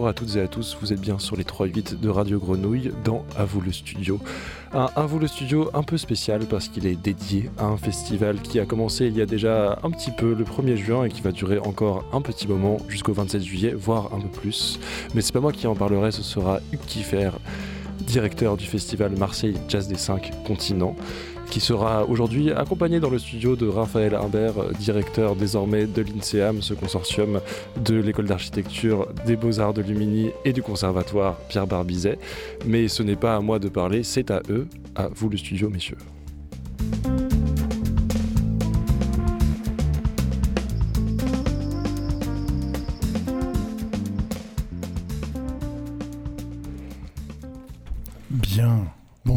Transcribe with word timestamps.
Bonjour 0.00 0.08
à 0.08 0.14
toutes 0.14 0.36
et 0.36 0.40
à 0.40 0.48
tous, 0.48 0.78
vous 0.80 0.94
êtes 0.94 1.00
bien 1.02 1.18
sur 1.18 1.36
les 1.36 1.44
3-8 1.44 2.00
de 2.00 2.08
Radio 2.08 2.38
Grenouille 2.38 2.90
dans 3.04 3.22
À 3.36 3.44
vous 3.44 3.60
le 3.60 3.70
studio. 3.70 4.18
Un 4.72 4.88
À 4.96 5.04
vous 5.04 5.18
le 5.18 5.26
studio 5.26 5.68
un 5.74 5.82
peu 5.82 5.98
spécial 5.98 6.46
parce 6.46 6.68
qu'il 6.68 6.86
est 6.86 6.96
dédié 6.96 7.50
à 7.58 7.66
un 7.66 7.76
festival 7.76 8.40
qui 8.40 8.58
a 8.60 8.64
commencé 8.64 9.08
il 9.08 9.18
y 9.18 9.20
a 9.20 9.26
déjà 9.26 9.78
un 9.82 9.90
petit 9.90 10.10
peu 10.10 10.32
le 10.32 10.42
1er 10.42 10.76
juin 10.76 11.04
et 11.04 11.10
qui 11.10 11.20
va 11.20 11.32
durer 11.32 11.58
encore 11.58 12.06
un 12.14 12.22
petit 12.22 12.48
moment 12.48 12.78
jusqu'au 12.88 13.12
27 13.12 13.42
juillet, 13.42 13.74
voire 13.74 14.14
un 14.14 14.20
peu 14.20 14.28
plus. 14.28 14.80
Mais 15.14 15.20
c'est 15.20 15.32
pas 15.32 15.40
moi 15.40 15.52
qui 15.52 15.66
en 15.66 15.74
parlerai, 15.74 16.12
ce 16.12 16.22
sera 16.22 16.60
Hugues 16.72 16.80
Kiffer, 16.86 17.32
directeur 18.00 18.56
du 18.56 18.64
festival 18.64 19.14
Marseille 19.18 19.58
Jazz 19.68 19.86
des 19.86 19.98
5 19.98 20.30
continents 20.46 20.96
qui 21.50 21.60
sera 21.60 22.06
aujourd'hui 22.06 22.52
accompagné 22.52 23.00
dans 23.00 23.10
le 23.10 23.18
studio 23.18 23.56
de 23.56 23.66
Raphaël 23.66 24.14
Imbert, 24.14 24.54
directeur 24.78 25.34
désormais 25.34 25.86
de 25.86 26.02
l'INSEAM, 26.02 26.62
ce 26.62 26.74
consortium 26.74 27.40
de 27.84 27.96
l'école 27.96 28.26
d'architecture 28.26 29.08
des 29.26 29.36
beaux-arts 29.36 29.74
de 29.74 29.82
Lumini 29.82 30.30
et 30.44 30.52
du 30.52 30.62
conservatoire 30.62 31.36
Pierre 31.48 31.66
Barbizet. 31.66 32.18
Mais 32.66 32.88
ce 32.88 33.02
n'est 33.02 33.16
pas 33.16 33.36
à 33.36 33.40
moi 33.40 33.58
de 33.58 33.68
parler, 33.68 34.02
c'est 34.04 34.30
à 34.30 34.40
eux, 34.48 34.68
à 34.94 35.08
vous 35.14 35.28
le 35.28 35.36
studio, 35.36 35.68
messieurs. 35.68 35.98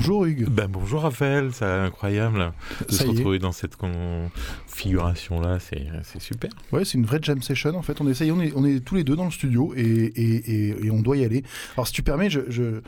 Bonjour 0.06 0.26
Hugues. 0.26 0.50
Ben, 0.50 0.68
bonjour 0.68 1.04
Raphaël, 1.04 1.52
c'est 1.54 1.64
incroyable 1.64 2.52
de 2.86 2.94
se 2.94 3.06
retrouver 3.06 3.40
dans 3.40 3.54
cette 3.54 3.78
configuration-là, 3.78 5.60
c'est 5.60 6.22
super. 6.22 6.50
Ouais, 6.74 6.84
c'est 6.84 6.98
une 6.98 7.06
vraie 7.06 7.20
jam 7.22 7.42
session 7.42 7.74
en 7.78 7.82
fait. 7.84 8.02
On 8.02 8.10
essaye, 8.10 8.30
on 8.30 8.42
est, 8.42 8.52
on 8.54 8.66
est 8.66 8.84
tous 8.84 8.96
les 8.96 9.06
deux 9.06 9.16
dans 9.16 9.24
le 9.24 9.32
studio 9.32 9.74
et, 9.78 9.82
et, 9.82 10.86
et, 10.86 10.92
on 10.92 11.00
doit 11.00 11.16
y 11.16 11.24
aller. 11.24 11.46
Alors 11.78 11.88
si 11.88 11.94
tu 11.94 12.04
permets, 12.04 12.30
je, 12.30 12.42
je 12.50 12.82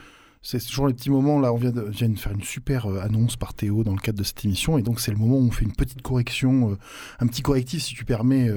c'est 0.46 0.60
toujours 0.60 0.86
les 0.86 0.94
petits 0.94 1.10
moments 1.10 1.40
là. 1.40 1.52
On 1.52 1.56
vient 1.56 1.72
de, 1.72 1.90
faire 2.16 2.32
une 2.32 2.42
super 2.42 2.86
euh, 2.86 3.00
annonce 3.00 3.36
par 3.36 3.52
Théo 3.52 3.82
dans 3.82 3.92
le 3.92 3.98
cadre 3.98 4.18
de 4.18 4.22
cette 4.22 4.44
émission, 4.44 4.78
et 4.78 4.82
donc 4.82 5.00
c'est 5.00 5.10
le 5.10 5.16
moment 5.16 5.38
où 5.38 5.44
on 5.44 5.50
fait 5.50 5.64
une 5.64 5.72
petite 5.72 6.02
correction, 6.02 6.70
euh, 6.70 6.78
un 7.18 7.26
petit 7.26 7.42
correctif, 7.42 7.82
si 7.82 7.94
tu 7.94 8.04
permets, 8.04 8.48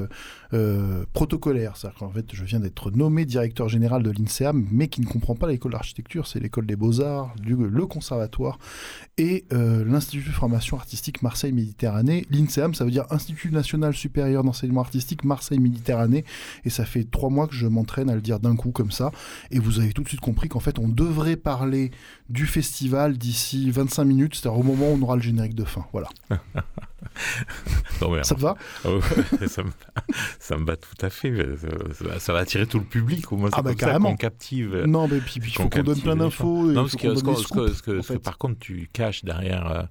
euh, 0.53 1.05
protocolaire. 1.13 1.75
C'est-à-dire 1.75 1.97
qu'en 1.97 2.11
fait, 2.11 2.27
je 2.31 2.43
viens 2.43 2.59
d'être 2.59 2.91
nommé 2.91 3.25
directeur 3.25 3.69
général 3.69 4.03
de 4.03 4.11
l'INSEAM, 4.11 4.67
mais 4.71 4.87
qui 4.87 5.01
ne 5.01 5.07
comprend 5.07 5.33
pas 5.33 5.47
l'école 5.47 5.71
d'architecture. 5.71 6.27
C'est 6.27 6.39
l'école 6.39 6.67
des 6.67 6.75
beaux-arts, 6.75 7.33
le 7.43 7.85
conservatoire 7.85 8.59
et 9.17 9.45
l'Institut 9.51 10.29
de 10.29 10.33
formation 10.33 10.77
artistique 10.77 11.21
Marseille-Méditerranée. 11.21 12.25
L'INSEAM, 12.29 12.73
ça 12.73 12.85
veut 12.85 12.91
dire 12.91 13.05
Institut 13.09 13.51
national 13.51 13.93
supérieur 13.93 14.43
d'enseignement 14.43 14.81
artistique 14.81 15.23
Marseille-Méditerranée, 15.23 16.25
et 16.63 16.69
ça 16.69 16.85
fait 16.85 17.03
trois 17.03 17.29
mois 17.29 17.47
que 17.47 17.55
je 17.55 17.67
m'entraîne 17.67 18.09
à 18.09 18.15
le 18.15 18.21
dire 18.21 18.39
d'un 18.39 18.55
coup 18.55 18.71
comme 18.71 18.91
ça. 18.91 19.11
Et 19.51 19.59
vous 19.59 19.79
avez 19.79 19.93
tout 19.93 20.03
de 20.03 20.07
suite 20.07 20.21
compris 20.21 20.49
qu'en 20.49 20.59
fait, 20.59 20.79
on 20.79 20.87
devrait 20.87 21.35
parler 21.35 21.78
du 22.29 22.45
festival 22.45 23.17
d'ici 23.17 23.71
25 23.71 24.03
minutes, 24.05 24.35
c'est-à-dire 24.35 24.59
au 24.59 24.63
moment 24.63 24.91
où 24.91 24.97
on 24.97 25.01
aura 25.01 25.15
le 25.15 25.21
générique 25.21 25.55
de 25.55 25.63
fin. 25.63 25.85
Voilà. 25.91 26.09
ça 28.23 28.35
te 28.35 28.41
va? 28.41 28.55
Oh, 28.85 28.99
ça, 29.47 29.63
me, 29.63 29.71
ça, 30.39 30.57
me, 30.57 30.65
va 30.65 30.75
tout 30.75 31.05
à 31.05 31.09
fait. 31.09 31.33
Ça, 32.19 32.33
va 32.33 32.39
attirer 32.39 32.65
tout 32.65 32.79
le 32.79 32.85
public. 32.85 33.31
Au 33.31 33.37
moins, 33.37 33.49
ah 33.53 33.61
bah 33.61 33.75
carrément. 33.75 34.15
captive. 34.15 34.83
Non, 34.87 35.07
mais 35.07 35.19
puis 35.19 35.41
il 35.43 35.51
faut 35.51 35.69
qu'on 35.69 35.83
donne 35.83 36.01
plein 36.01 36.15
d'infos. 36.15 36.71
Non, 36.71 36.87
ce 36.87 36.97
que, 36.97 38.17
par 38.17 38.37
contre 38.37 38.59
tu 38.59 38.89
caches 38.91 39.23
derrière, 39.23 39.71
euh, 39.71 39.83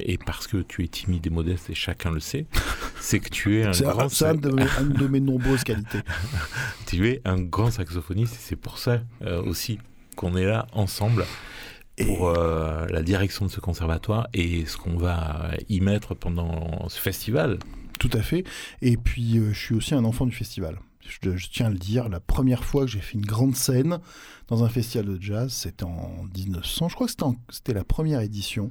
et 0.00 0.18
parce 0.18 0.46
que 0.46 0.58
tu 0.58 0.84
es 0.84 0.88
timide 0.88 1.26
et 1.26 1.30
modeste 1.30 1.70
et 1.70 1.74
chacun 1.74 2.10
le 2.10 2.20
sait, 2.20 2.46
c'est 3.00 3.20
que 3.20 3.28
tu 3.28 3.58
es 3.58 3.64
un 3.64 3.70
grand. 3.70 4.08
C'est 4.08 4.30
une 4.30 4.40
de, 4.40 5.06
mes 5.06 5.20
nombreuses 5.20 5.64
qualités. 5.64 6.00
tu 6.86 7.08
es 7.08 7.20
un 7.24 7.40
grand 7.40 7.70
saxophoniste 7.70 8.34
et 8.34 8.40
c'est 8.40 8.56
pour 8.56 8.78
ça 8.78 9.00
euh, 9.22 9.42
aussi 9.42 9.78
qu'on 10.16 10.36
est 10.36 10.44
là 10.44 10.66
ensemble 10.72 11.24
pour 11.96 12.28
euh, 12.28 12.86
la 12.88 13.02
direction 13.02 13.46
de 13.46 13.50
ce 13.50 13.60
conservatoire 13.60 14.28
et 14.32 14.66
ce 14.66 14.76
qu'on 14.76 14.96
va 14.96 15.52
y 15.68 15.80
mettre 15.80 16.14
pendant 16.14 16.88
ce 16.88 17.00
festival. 17.00 17.58
Tout 17.98 18.10
à 18.12 18.22
fait. 18.22 18.44
Et 18.80 18.96
puis, 18.96 19.38
euh, 19.38 19.52
je 19.52 19.58
suis 19.58 19.74
aussi 19.74 19.94
un 19.94 20.04
enfant 20.04 20.26
du 20.26 20.34
festival. 20.34 20.78
Je, 21.22 21.48
tiens 21.48 21.66
à 21.66 21.70
le 21.70 21.78
dire, 21.78 22.08
la 22.08 22.20
première 22.20 22.64
fois 22.64 22.82
que 22.82 22.90
j'ai 22.90 23.00
fait 23.00 23.14
une 23.14 23.26
grande 23.26 23.56
scène 23.56 23.98
dans 24.48 24.64
un 24.64 24.68
festival 24.68 25.06
de 25.06 25.20
jazz, 25.20 25.52
c'était 25.52 25.84
en 25.84 26.24
1900. 26.36 26.88
Je 26.88 26.94
crois 26.94 27.06
que 27.06 27.12
c'était 27.50 27.74
la 27.74 27.84
première 27.84 28.20
édition. 28.20 28.70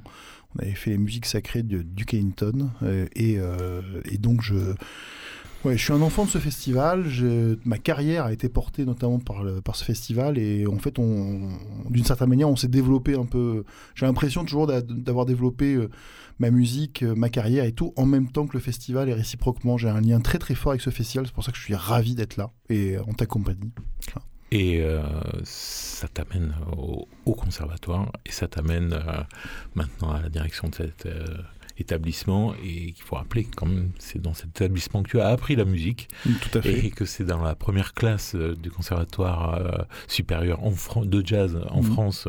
On 0.54 0.62
avait 0.62 0.74
fait 0.74 0.90
les 0.90 0.98
musiques 0.98 1.26
sacrées 1.26 1.62
de 1.62 1.82
Duke 1.82 2.14
Ellington. 2.14 2.70
Euh, 2.82 3.06
et, 3.14 3.38
et 4.10 4.18
donc, 4.18 4.42
je 4.42 4.74
Ouais, 5.64 5.78
je 5.78 5.84
suis 5.84 5.92
un 5.92 6.02
enfant 6.02 6.24
de 6.24 6.30
ce 6.30 6.38
festival. 6.38 7.06
Ma 7.64 7.78
carrière 7.78 8.24
a 8.24 8.32
été 8.32 8.48
portée 8.48 8.84
notamment 8.84 9.20
par, 9.20 9.44
par 9.62 9.76
ce 9.76 9.84
festival 9.84 10.36
et 10.36 10.66
en 10.66 10.78
fait, 10.78 10.96
d'une 10.96 12.04
certaine 12.04 12.30
manière, 12.30 12.48
on 12.48 12.56
s'est 12.56 12.66
développé 12.66 13.14
un 13.14 13.26
peu. 13.26 13.64
J'ai 13.94 14.06
l'impression 14.06 14.44
toujours 14.44 14.66
d'avoir 14.66 15.24
développé 15.24 15.74
euh, 15.74 15.88
ma 16.40 16.50
musique, 16.50 17.04
euh, 17.04 17.14
ma 17.14 17.28
carrière 17.28 17.64
et 17.64 17.70
tout 17.70 17.92
en 17.96 18.06
même 18.06 18.32
temps 18.32 18.48
que 18.48 18.54
le 18.54 18.60
festival 18.60 19.08
et 19.08 19.14
réciproquement. 19.14 19.78
J'ai 19.78 19.88
un 19.88 20.00
lien 20.00 20.20
très 20.20 20.38
très 20.38 20.56
fort 20.56 20.72
avec 20.72 20.82
ce 20.82 20.90
festival. 20.90 21.26
C'est 21.26 21.34
pour 21.34 21.44
ça 21.44 21.52
que 21.52 21.58
je 21.58 21.62
suis 21.62 21.76
ravi 21.76 22.16
d'être 22.16 22.36
là 22.38 22.50
et 22.68 22.98
en 22.98 23.12
ta 23.12 23.26
compagnie. 23.26 23.70
Et 24.50 24.82
euh, 24.82 25.00
ça 25.44 26.08
t'amène 26.08 26.54
au, 26.76 27.34
conservatoire 27.34 28.10
et 28.26 28.32
ça 28.32 28.48
t'amène 28.48 28.98
maintenant 29.76 30.10
à 30.10 30.20
la 30.20 30.28
direction 30.28 30.68
de 30.68 30.74
cette 30.74 31.08
établissement 31.78 32.54
et 32.64 32.92
qu'il 32.92 33.04
faut 33.04 33.16
rappeler 33.16 33.44
quand 33.44 33.66
même 33.66 33.90
c'est 33.98 34.20
dans 34.20 34.34
cet 34.34 34.50
établissement 34.50 35.02
que 35.02 35.10
tu 35.10 35.20
as 35.20 35.28
appris 35.28 35.56
la 35.56 35.64
musique 35.64 36.08
Tout 36.24 36.58
à 36.58 36.62
fait. 36.62 36.86
et 36.86 36.90
que 36.90 37.04
c'est 37.04 37.24
dans 37.24 37.42
la 37.42 37.54
première 37.54 37.94
classe 37.94 38.34
euh, 38.34 38.54
du 38.54 38.70
conservatoire 38.70 39.54
euh, 39.54 39.84
supérieur 40.08 40.62
en 40.62 40.72
de 41.04 41.22
jazz 41.24 41.58
en 41.70 41.82
mhm. 41.82 41.92
France 41.92 42.28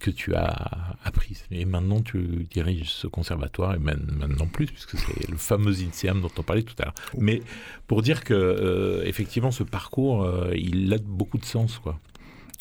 que 0.00 0.10
tu 0.10 0.34
as 0.34 0.96
appris 1.04 1.36
et 1.50 1.64
maintenant 1.64 2.00
tu 2.00 2.46
diriges 2.50 2.90
ce 2.90 3.06
conservatoire 3.06 3.74
et 3.74 3.78
maintenant 3.78 4.46
plus 4.46 4.66
puisque 4.66 4.96
c'est 4.98 5.28
le 5.28 5.36
fameux 5.36 5.72
INSEAM 5.72 6.20
dont 6.20 6.30
on 6.38 6.42
parlait 6.42 6.62
tout 6.62 6.74
à 6.78 6.86
l'heure 6.86 6.94
oh. 7.14 7.18
mais 7.20 7.42
pour 7.86 8.02
dire 8.02 8.24
que 8.24 8.34
euh, 8.34 9.04
effectivement 9.04 9.50
ce 9.50 9.62
parcours 9.62 10.28
il 10.54 10.92
a 10.92 10.98
beaucoup 10.98 11.38
de 11.38 11.44
sens 11.44 11.78
quoi 11.78 11.98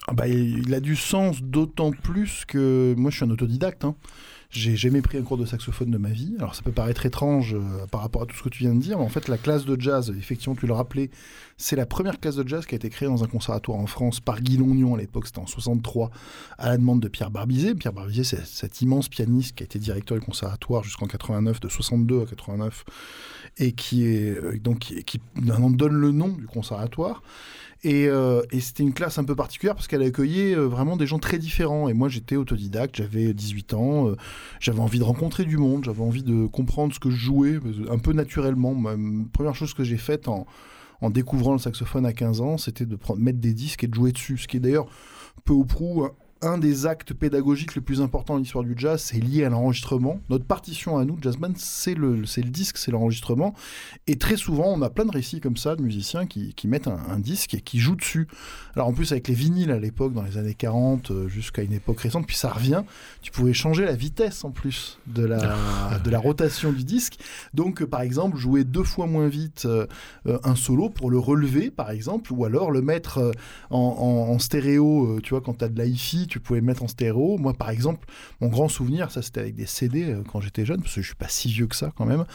ah 0.09 0.13
bah, 0.13 0.27
il 0.27 0.73
a 0.73 0.79
du 0.79 0.95
sens 0.95 1.41
d'autant 1.41 1.91
plus 1.91 2.45
que 2.45 2.95
moi 2.97 3.11
je 3.11 3.17
suis 3.17 3.25
un 3.25 3.29
autodidacte 3.29 3.83
hein. 3.83 3.95
J'ai 4.49 4.77
jamais 4.77 5.01
pris 5.01 5.17
un 5.17 5.23
cours 5.23 5.37
de 5.37 5.45
saxophone 5.45 5.91
de 5.91 5.97
ma 5.97 6.09
vie. 6.09 6.35
Alors 6.39 6.55
ça 6.55 6.61
peut 6.61 6.71
paraître 6.71 7.05
étrange 7.05 7.53
euh, 7.53 7.85
par 7.91 8.01
rapport 8.01 8.21
à 8.21 8.25
tout 8.25 8.35
ce 8.35 8.43
que 8.43 8.49
tu 8.49 8.63
viens 8.63 8.73
de 8.73 8.79
dire, 8.79 8.97
mais 8.97 9.03
en 9.03 9.09
fait 9.09 9.27
la 9.27 9.37
classe 9.37 9.65
de 9.65 9.79
jazz, 9.79 10.13
effectivement 10.17 10.55
tu 10.55 10.67
le 10.67 10.73
rappelais, 10.73 11.09
c'est 11.57 11.75
la 11.75 11.85
première 11.85 12.17
classe 12.19 12.37
de 12.37 12.47
jazz 12.47 12.65
qui 12.65 12.73
a 12.73 12.77
été 12.77 12.89
créée 12.89 13.09
dans 13.09 13.25
un 13.25 13.27
conservatoire 13.27 13.77
en 13.77 13.87
France 13.87 14.21
par 14.21 14.41
Guy 14.41 14.57
Longnon 14.57 14.95
à 14.95 14.97
l'époque, 14.97 15.27
c'était 15.27 15.39
en 15.39 15.47
63, 15.47 16.11
à 16.57 16.69
la 16.69 16.77
demande 16.77 17.01
de 17.01 17.09
Pierre 17.09 17.29
Barbizet. 17.29 17.75
Pierre 17.75 17.93
Barbizet, 17.93 18.23
c'est 18.23 18.45
cet 18.45 18.81
immense 18.81 19.09
pianiste 19.09 19.55
qui 19.55 19.63
a 19.63 19.65
été 19.65 19.79
directeur 19.79 20.17
du 20.17 20.25
conservatoire 20.25 20.83
jusqu'en 20.83 21.07
89, 21.07 21.59
de 21.59 21.67
62 21.67 22.21
à 22.21 22.25
89, 22.25 22.85
et 23.57 23.73
qui 23.73 24.05
euh, 24.05 24.57
donc 24.59 24.79
qui 24.79 25.19
donne 25.35 25.93
le 25.93 26.11
nom 26.11 26.29
du 26.29 26.45
conservatoire. 26.45 27.21
Euh, 27.85 28.41
et, 28.51 28.59
c'était 28.59 28.83
une 28.83 28.93
classe 28.93 29.17
un 29.17 29.23
peu 29.23 29.35
particulière 29.35 29.75
parce 29.75 29.87
qu'elle 29.87 30.01
accueillait 30.01 30.55
euh, 30.55 30.67
vraiment 30.67 30.97
des 30.97 31.05
gens 31.05 31.19
très 31.19 31.37
différents. 31.37 31.89
Et 31.89 31.93
moi, 31.93 32.09
j'étais 32.09 32.35
autodidacte, 32.35 32.97
j'avais 32.97 33.33
18 33.33 33.73
ans, 33.73 34.09
euh, 34.09 34.15
j'avais 34.59 34.79
envie 34.79 34.99
de 34.99 35.03
rencontrer 35.03 35.45
du 35.45 35.57
monde, 35.57 35.83
j'avais 35.85 36.01
envie 36.01 36.23
de 36.23 36.47
comprendre 36.47 36.93
ce 36.93 36.99
que 36.99 37.09
je 37.09 37.17
jouais 37.17 37.59
un 37.89 37.99
peu 37.99 38.13
naturellement. 38.13 38.73
La 38.73 38.97
première 39.31 39.55
chose 39.55 39.73
que 39.73 39.83
j'ai 39.83 39.97
faite 39.97 40.27
en, 40.27 40.47
en, 41.01 41.09
découvrant 41.09 41.53
le 41.53 41.59
saxophone 41.59 42.05
à 42.05 42.13
15 42.13 42.41
ans, 42.41 42.57
c'était 42.57 42.85
de 42.85 42.95
prendre, 42.95 43.21
mettre 43.21 43.39
des 43.39 43.53
disques 43.53 43.83
et 43.83 43.87
de 43.87 43.95
jouer 43.95 44.11
dessus. 44.11 44.37
Ce 44.37 44.47
qui 44.47 44.57
est 44.57 44.61
d'ailleurs 44.61 44.87
peu 45.45 45.53
ou 45.53 45.65
prou 45.65 46.07
un 46.41 46.57
des 46.57 46.85
actes 46.85 47.13
pédagogiques 47.13 47.75
les 47.75 47.81
plus 47.81 48.01
importants 48.01 48.33
dans 48.33 48.39
l'histoire 48.39 48.63
du 48.63 48.73
jazz, 48.77 49.01
c'est 49.01 49.19
lié 49.19 49.43
à 49.43 49.49
l'enregistrement. 49.49 50.19
Notre 50.29 50.45
partition 50.45 50.97
à 50.97 51.05
nous, 51.05 51.17
jazzman, 51.21 51.53
c'est 51.57 51.95
le, 51.95 52.25
c'est 52.25 52.41
le 52.41 52.49
disque, 52.49 52.77
c'est 52.77 52.91
l'enregistrement. 52.91 53.53
Et 54.05 54.17
très 54.17 54.37
souvent, 54.37 54.73
on 54.73 54.81
a 54.81 54.89
plein 54.89 55.05
de 55.05 55.11
récits 55.11 55.39
comme 55.39 55.57
ça 55.57 55.75
de 55.75 55.81
musiciens 55.81 56.25
qui, 56.25 56.53
qui 56.53 56.67
mettent 56.67 56.87
un, 56.87 57.19
disque 57.19 57.55
et 57.55 57.61
qui 57.61 57.79
jouent 57.79 57.95
dessus. 57.95 58.27
Alors 58.75 58.87
en 58.87 58.93
plus, 58.93 59.11
avec 59.11 59.27
les 59.27 59.33
vinyles 59.33 59.71
à 59.71 59.79
l'époque, 59.79 60.13
dans 60.13 60.21
les 60.21 60.37
années 60.37 60.53
40, 60.53 61.11
euh, 61.11 61.27
jusqu'à 61.27 61.63
une 61.63 61.73
époque 61.73 61.99
récente, 61.99 62.27
puis 62.27 62.35
ça 62.35 62.49
revient, 62.49 62.83
tu 63.21 63.31
pouvais 63.31 63.53
changer 63.53 63.85
la 63.85 63.95
vitesse 63.95 64.45
en 64.45 64.51
plus 64.51 64.99
de 65.07 65.25
la, 65.25 65.99
de 66.03 66.09
la 66.09 66.19
rotation 66.19 66.71
du 66.71 66.83
disque. 66.83 67.17
Donc, 67.53 67.81
euh, 67.81 67.87
par 67.87 68.01
exemple, 68.01 68.37
jouer 68.37 68.63
deux 68.63 68.83
fois 68.83 69.07
moins 69.07 69.27
vite 69.27 69.65
euh, 69.65 69.87
un 70.43 70.55
solo 70.55 70.89
pour 70.89 71.09
le 71.09 71.17
relever, 71.17 71.71
par 71.71 71.89
exemple, 71.89 72.31
ou 72.31 72.45
alors 72.45 72.71
le 72.71 72.81
mettre 72.81 73.31
en, 73.71 73.79
en, 73.79 74.39
stéréo, 74.39 75.19
tu 75.23 75.31
vois, 75.31 75.41
quand 75.41 75.59
tu 75.59 75.65
as 75.65 75.69
de 75.69 75.77
la 75.77 75.85
hi 75.85 75.97
tu 76.27 76.39
pouvais 76.39 76.61
mettre 76.61 76.83
en 76.83 76.87
stéréo. 76.87 77.37
Moi, 77.37 77.53
par 77.53 77.69
exemple, 77.69 78.07
mon 78.41 78.47
grand 78.47 78.67
souvenir, 78.67 79.11
ça 79.11 79.21
c'était 79.21 79.39
avec 79.39 79.55
des 79.55 79.65
CD 79.65 80.03
euh, 80.03 80.23
quand 80.31 80.41
j'étais 80.41 80.65
jeune, 80.65 80.81
parce 80.81 80.95
que 80.95 81.01
je 81.01 81.07
suis 81.07 81.15
pas 81.15 81.27
si 81.29 81.49
vieux 81.49 81.67
que 81.67 81.75
ça 81.75 81.91
quand 81.95 82.05
même, 82.05 82.25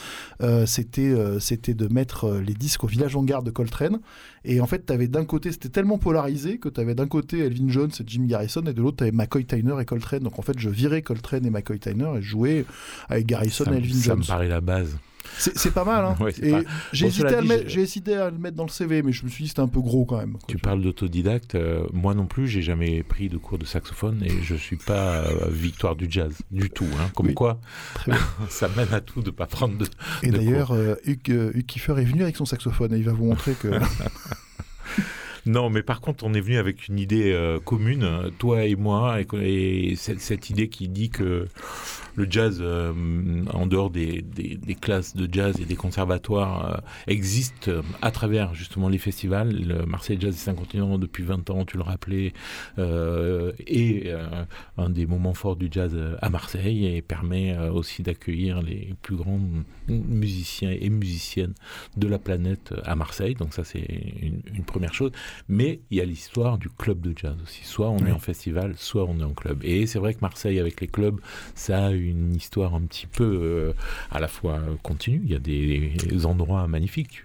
euh, 0.42 0.66
c'était 0.66 1.02
euh, 1.02 1.38
c'était 1.38 1.74
de 1.74 1.86
mettre 1.92 2.30
les 2.30 2.54
disques 2.54 2.84
au 2.84 2.86
village 2.86 3.16
en 3.16 3.22
garde 3.22 3.46
de 3.46 3.50
Coltrane. 3.50 4.00
Et 4.44 4.60
en 4.60 4.66
fait, 4.66 4.86
tu 4.86 4.92
avais 4.92 5.08
d'un 5.08 5.24
côté, 5.24 5.52
c'était 5.52 5.68
tellement 5.68 5.98
polarisé 5.98 6.58
que 6.58 6.68
tu 6.68 6.80
avais 6.80 6.94
d'un 6.94 7.06
côté 7.06 7.38
Elvin 7.38 7.68
Jones 7.68 7.90
et 7.98 8.04
Jim 8.06 8.24
Garrison, 8.26 8.62
et 8.62 8.72
de 8.72 8.82
l'autre, 8.82 8.98
tu 8.98 9.04
avais 9.04 9.12
McCoy 9.12 9.44
Tyner 9.44 9.74
et 9.80 9.84
Coltrane. 9.84 10.20
Donc 10.20 10.38
en 10.38 10.42
fait, 10.42 10.58
je 10.58 10.68
virais 10.68 11.02
Coltrane 11.02 11.46
et 11.46 11.50
McCoy 11.50 11.78
Tyner 11.78 12.10
et 12.18 12.22
jouais 12.22 12.64
avec 13.08 13.26
Garrison 13.26 13.64
et 13.66 13.76
Elvin 13.76 13.88
Jones. 13.88 14.02
Ça 14.02 14.16
me 14.16 14.24
paraît 14.24 14.48
la 14.48 14.60
base. 14.60 14.96
C'est 15.38 15.72
pas 15.72 15.84
mal, 15.84 16.04
hein. 16.04 16.16
J'ai 16.92 17.06
hésité, 17.06 18.16
à 18.16 18.30
le 18.30 18.38
mettre 18.38 18.56
dans 18.56 18.64
le 18.64 18.70
CV, 18.70 19.02
mais 19.02 19.12
je 19.12 19.24
me 19.24 19.30
suis 19.30 19.44
dit 19.44 19.48
c'était 19.48 19.60
un 19.60 19.68
peu 19.68 19.80
gros 19.80 20.04
quand 20.04 20.18
même. 20.18 20.36
Tu 20.46 20.58
parles 20.58 20.82
d'autodidacte. 20.82 21.54
Euh, 21.54 21.86
moi 21.92 22.14
non 22.14 22.26
plus, 22.26 22.48
j'ai 22.48 22.62
jamais 22.62 23.02
pris 23.02 23.28
de 23.28 23.36
cours 23.36 23.58
de 23.58 23.64
saxophone 23.64 24.22
et 24.24 24.42
je 24.42 24.54
suis 24.54 24.76
pas 24.76 25.24
euh, 25.24 25.48
victoire 25.50 25.96
du 25.96 26.06
jazz 26.08 26.34
du 26.50 26.70
tout. 26.70 26.88
Hein. 26.98 27.10
Comme 27.14 27.34
quoi, 27.34 27.60
ça 28.48 28.68
mène 28.76 28.92
à 28.92 29.00
tout 29.00 29.22
de 29.22 29.30
pas 29.30 29.46
prendre 29.46 29.76
de. 29.78 29.86
Et 30.22 30.30
d'ailleurs, 30.30 30.72
euh, 30.72 30.94
Hugues, 31.04 31.64
Kiefer 31.66 31.94
est 31.98 32.04
venu 32.04 32.22
avec 32.22 32.36
son 32.36 32.44
saxophone 32.44 32.94
et 32.94 32.98
il 32.98 33.04
va 33.04 33.12
vous 33.12 33.26
montrer 33.26 33.54
que. 33.54 33.68
Non, 35.44 35.70
mais 35.70 35.82
par 35.82 36.00
contre, 36.00 36.22
on 36.22 36.34
est 36.34 36.40
venu 36.40 36.56
avec 36.56 36.86
une 36.86 37.00
idée 37.00 37.36
commune, 37.64 38.30
toi 38.38 38.64
et 38.64 38.76
moi, 38.76 39.18
et, 39.40 39.96
cette, 39.96 40.50
idée 40.50 40.68
qui 40.68 40.88
dit 40.88 41.10
que 41.10 41.48
le 42.14 42.26
jazz, 42.28 42.58
euh, 42.60 42.92
en 43.52 43.66
dehors 43.66 43.90
des, 43.90 44.24
classes 44.80 45.16
de 45.16 45.32
jazz 45.32 45.60
et 45.60 45.64
des 45.64 45.76
conservatoires, 45.76 46.74
euh, 46.74 46.78
existe 47.06 47.68
euh, 47.68 47.82
à 48.02 48.10
travers 48.10 48.54
justement 48.54 48.88
les 48.88 48.98
festivals. 48.98 49.52
Le 49.52 49.86
Marseille 49.86 50.18
Jazz 50.20 50.34
et 50.34 50.38
5 50.38 50.54
continents, 50.54 50.98
depuis 50.98 51.22
20 51.22 51.48
ans, 51.50 51.64
tu 51.64 51.76
le 51.76 51.82
rappelais, 51.82 52.32
est 52.78 54.12
un 54.78 54.90
des 54.90 55.06
moments 55.06 55.34
forts 55.34 55.56
du 55.56 55.68
jazz 55.70 55.96
à 56.20 56.28
Marseille 56.28 56.86
et 56.86 57.02
permet 57.02 57.56
aussi 57.58 58.02
d'accueillir 58.02 58.62
les 58.62 58.94
plus 59.02 59.16
grands 59.16 59.40
musiciens 59.88 60.70
et 60.70 60.90
musiciennes 60.90 61.54
de 61.96 62.08
la 62.08 62.18
planète 62.18 62.74
à 62.84 62.94
Marseille. 62.94 63.34
Donc 63.34 63.54
ça, 63.54 63.64
c'est 63.64 63.86
une, 64.22 64.64
première 64.64 64.94
chose. 64.94 65.12
Mais 65.48 65.80
il 65.90 65.98
y 65.98 66.00
a 66.00 66.04
l'histoire 66.04 66.58
du 66.58 66.68
club 66.68 67.00
de 67.00 67.12
jazz 67.16 67.36
aussi. 67.42 67.64
Soit 67.64 67.90
on 67.90 67.98
est 67.98 68.12
en 68.12 68.18
festival, 68.18 68.74
soit 68.76 69.04
on 69.08 69.18
est 69.20 69.24
en 69.24 69.34
club. 69.34 69.60
Et 69.62 69.86
c'est 69.86 69.98
vrai 69.98 70.14
que 70.14 70.20
Marseille, 70.20 70.58
avec 70.58 70.80
les 70.80 70.88
clubs, 70.88 71.20
ça 71.54 71.86
a 71.86 71.92
eu 71.92 72.01
une 72.08 72.34
histoire 72.34 72.74
un 72.74 72.82
petit 72.82 73.06
peu 73.06 73.24
euh, 73.24 73.72
à 74.10 74.20
la 74.20 74.28
fois 74.28 74.60
continue. 74.82 75.20
Il 75.24 75.30
y 75.30 75.34
a 75.34 75.38
des, 75.38 76.26
endroits 76.26 76.66
magnifiques. 76.68 77.22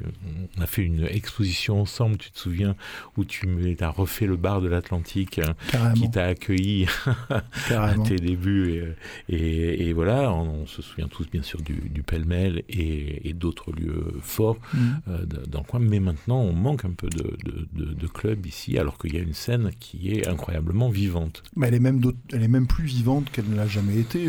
On 0.57 0.61
a 0.61 0.65
fait 0.65 0.83
une 0.83 1.05
exposition 1.05 1.81
ensemble, 1.81 2.17
tu 2.17 2.31
te 2.31 2.39
souviens, 2.39 2.75
où 3.15 3.25
tu 3.25 3.47
as 3.79 3.89
refait 3.89 4.25
le 4.25 4.37
bar 4.37 4.61
de 4.61 4.67
l'Atlantique 4.67 5.39
euh, 5.39 5.93
qui 5.93 6.09
t'a 6.09 6.25
accueilli 6.25 6.87
à 7.69 7.93
tes 8.05 8.15
débuts. 8.15 8.95
Et, 9.29 9.93
voilà, 9.93 10.31
on, 10.33 10.65
se 10.65 10.81
souvient 10.81 11.07
tous 11.07 11.29
bien 11.29 11.43
sûr 11.43 11.61
du, 11.61 11.73
du 11.73 12.03
pêle-mêle 12.03 12.63
et, 12.69 13.33
d'autres 13.33 13.71
lieux 13.71 14.13
forts 14.21 14.57
mm. 14.73 14.79
euh, 15.09 15.25
dans 15.47 15.59
le 15.59 15.65
coin. 15.65 15.79
Mais 15.79 15.99
maintenant, 15.99 16.39
on 16.39 16.53
manque 16.53 16.85
un 16.85 16.91
peu 16.91 17.07
de, 17.09 17.37
de, 17.73 18.07
clubs 18.07 18.45
ici, 18.45 18.77
alors 18.77 18.97
qu'il 18.97 19.13
y 19.13 19.17
a 19.17 19.21
une 19.21 19.33
scène 19.33 19.71
qui 19.79 20.11
est 20.11 20.27
incroyablement 20.27 20.89
vivante. 20.89 21.43
Mais 21.55 21.67
elle 21.67 21.75
est 21.75 21.79
même, 21.79 22.01
elle 22.33 22.43
est 22.43 22.47
même 22.47 22.67
plus 22.67 22.85
vivante 22.85 23.29
qu'elle 23.31 23.49
ne 23.49 23.55
l'a 23.55 23.67
jamais 23.67 23.97
été 23.97 24.27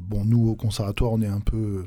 bon, 0.00 0.24
nous, 0.24 0.48
au 0.48 0.54
conservatoire, 0.54 1.12
on 1.12 1.22
est 1.22 1.26
un 1.26 1.40
peu 1.40 1.86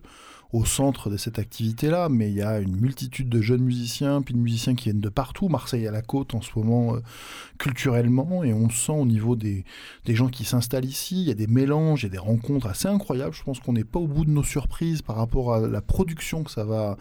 au 0.54 0.66
centre 0.66 1.10
de 1.10 1.18
cette 1.18 1.40
activité-là, 1.40 2.10
mais 2.10 2.30
il 2.30 2.36
y 2.36 2.44
a 2.44 2.60
une 2.60 2.76
multitude 2.76 3.28
de 3.28 3.42
jeunes 3.42 3.64
musiciens, 3.64 4.22
puis 4.22 4.36
de 4.36 4.40
musiciens 4.40 4.76
qui 4.76 4.86
viennent 4.86 5.02
de 5.02 5.10
partout, 5.10 5.50
Marseille 5.50 5.88
à 5.88 5.92
la 5.92 6.04
côte 6.04 6.36
en 6.36 6.42
ce 6.42 6.52
moment, 6.56 6.96
euh, 6.96 7.00
culturellement, 7.64 8.44
et 8.44 8.52
on 8.52 8.70
sent 8.70 8.92
au 8.92 9.06
niveau 9.06 9.38
des, 9.38 9.64
des 10.04 10.16
gens 10.16 10.28
qui 10.28 10.44
s'installent 10.44 10.84
ici, 10.84 11.22
il 11.22 11.28
y 11.30 11.32
a 11.32 11.34
des 11.34 11.48
mélanges, 11.48 12.02
il 12.02 12.08
y 12.08 12.10
a 12.10 12.12
des 12.12 12.18
rencontres 12.18 12.68
assez 12.68 12.90
incroyables. 12.90 13.34
Je 13.34 13.42
pense 13.42 13.62
qu'on 13.62 13.72
n'est 13.72 13.86
pas 13.86 14.00
au 14.00 14.08
bout 14.08 14.26
de 14.26 14.32
nos 14.32 14.44
surprises 14.44 15.02
par 15.02 15.16
rapport 15.16 15.54
à 15.54 15.62
la 15.62 15.82
production 15.82 16.44
que 16.44 16.52
ça 16.52 16.66
va 16.66 16.98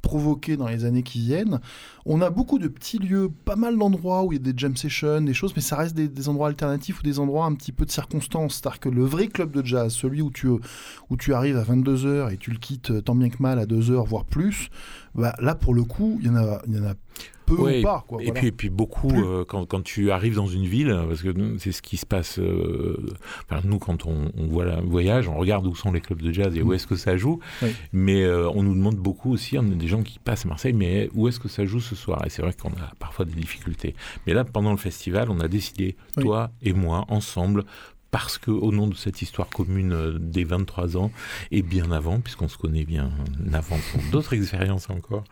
provoquer 0.00 0.56
dans 0.56 0.68
les 0.68 0.86
années 0.86 1.02
qui 1.02 1.18
viennent. 1.18 1.60
On 2.06 2.22
a 2.22 2.30
beaucoup 2.30 2.58
de 2.58 2.66
petits 2.66 2.98
lieux, 2.98 3.30
pas 3.44 3.56
mal 3.56 3.76
d'endroits 3.76 4.24
où 4.24 4.32
il 4.32 4.36
y 4.36 4.40
a 4.40 4.52
des 4.52 4.56
jam 4.56 4.74
sessions, 4.74 5.20
des 5.20 5.34
choses, 5.34 5.52
mais 5.54 5.60
ça 5.60 5.76
reste 5.76 5.94
des, 5.94 6.28
endroits 6.30 6.48
alternatifs 6.48 7.00
ou 7.00 7.02
des 7.02 7.18
endroits 7.18 7.44
un 7.44 7.54
petit 7.54 7.72
peu 7.72 7.84
de 7.84 7.90
circonstance. 7.90 8.54
C'est-à-dire 8.54 8.80
que 8.80 8.88
le 8.88 9.04
vrai 9.04 9.26
club 9.26 9.50
de 9.50 9.62
jazz, 9.62 9.92
celui 9.92 10.22
où 10.22 10.30
tu, 10.30 10.48
où 10.48 11.16
tu 11.18 11.34
arrives 11.34 11.58
à 11.58 11.62
22h 11.62 12.32
et 12.32 12.38
tu 12.38 12.52
le 12.52 12.58
quittes 12.58 13.04
tant 13.04 13.14
bien 13.14 13.28
que 13.28 13.42
mal 13.42 13.58
à 13.58 13.66
2h, 13.66 14.06
voire 14.06 14.24
plus, 14.24 14.70
bah, 15.14 15.34
là, 15.40 15.54
pour 15.54 15.74
le 15.74 15.84
coup, 15.84 16.16
il 16.22 16.28
y 16.28 16.30
en 16.30 16.36
a, 16.36 16.62
il 16.66 16.74
y 16.74 16.78
en 16.78 16.86
a 16.86 16.94
peu 17.46 17.54
ou 17.54 17.82
pas. 17.82 18.04
Quoi, 18.06 18.22
et, 18.22 18.32
puis, 18.32 18.48
et 18.48 18.52
puis 18.52 18.70
beaucoup, 18.70 19.10
euh, 19.10 19.44
quand, 19.44 19.64
quand, 19.66 19.82
tu 19.82 20.10
arrives 20.10 20.34
dans 20.34 20.46
une 20.46 20.66
ville, 20.66 20.94
parce 21.08 21.22
que 21.22 21.30
c'est 21.58 21.72
ce 21.72 21.80
qui 21.80 21.96
se 21.96 22.06
passe, 22.06 22.38
euh, 22.38 22.96
nous 23.64 23.78
quand 23.78 24.06
on, 24.06 24.30
on 24.36 24.46
voyage, 24.84 25.28
on 25.28 25.36
regarde 25.36 25.66
où 25.66 25.74
sont 25.74 25.92
les 25.92 26.00
clubs 26.00 26.20
de 26.20 26.32
jazz 26.32 26.56
et 26.56 26.62
où 26.62 26.70
mm. 26.70 26.74
est-ce 26.74 26.86
que 26.86 26.96
ça 26.96 27.16
joue, 27.16 27.40
mais 27.92 28.22
euh, 28.24 28.50
on 28.50 28.62
nous 28.62 28.74
demande 28.74 28.96
beaucoup 28.96 29.32
aussi, 29.32 29.56
on 29.58 29.62
a 29.62 29.74
des 29.74 29.88
gens 29.88 30.02
qui 30.02 30.18
passent 30.18 30.44
à 30.44 30.48
Marseille, 30.48 30.72
mais 30.72 31.08
où 31.14 31.28
est-ce 31.28 31.40
que 31.40 31.48
ça 31.48 31.64
joue 31.64 31.80
ce 31.80 31.94
soir? 31.94 32.22
Et 32.26 32.30
c'est 32.30 32.42
vrai 32.42 32.52
qu'on 32.60 32.70
a 32.70 32.92
parfois 32.98 33.24
des 33.24 33.34
difficultés. 33.34 33.94
Mais 34.26 34.34
là, 34.34 34.44
pendant 34.44 34.72
le 34.72 34.76
festival, 34.76 35.30
on 35.30 35.40
a 35.40 35.48
décidé, 35.48 35.96
toi 36.20 36.50
et 36.62 36.72
moi, 36.72 37.04
ensemble, 37.08 37.64
parce 38.16 38.38
que 38.38 38.50
au 38.50 38.72
nom 38.72 38.86
de 38.86 38.94
cette 38.94 39.20
histoire 39.20 39.50
commune 39.50 39.92
euh, 39.92 40.18
des 40.18 40.44
23 40.44 40.96
ans 40.96 41.12
et 41.50 41.60
bien 41.60 41.90
avant, 41.92 42.18
puisqu'on 42.18 42.48
se 42.48 42.56
connaît 42.56 42.86
bien 42.86 43.10
avant 43.52 43.76
pour 43.92 44.00
d'autres 44.10 44.32
expériences 44.32 44.88
encore, 44.88 45.24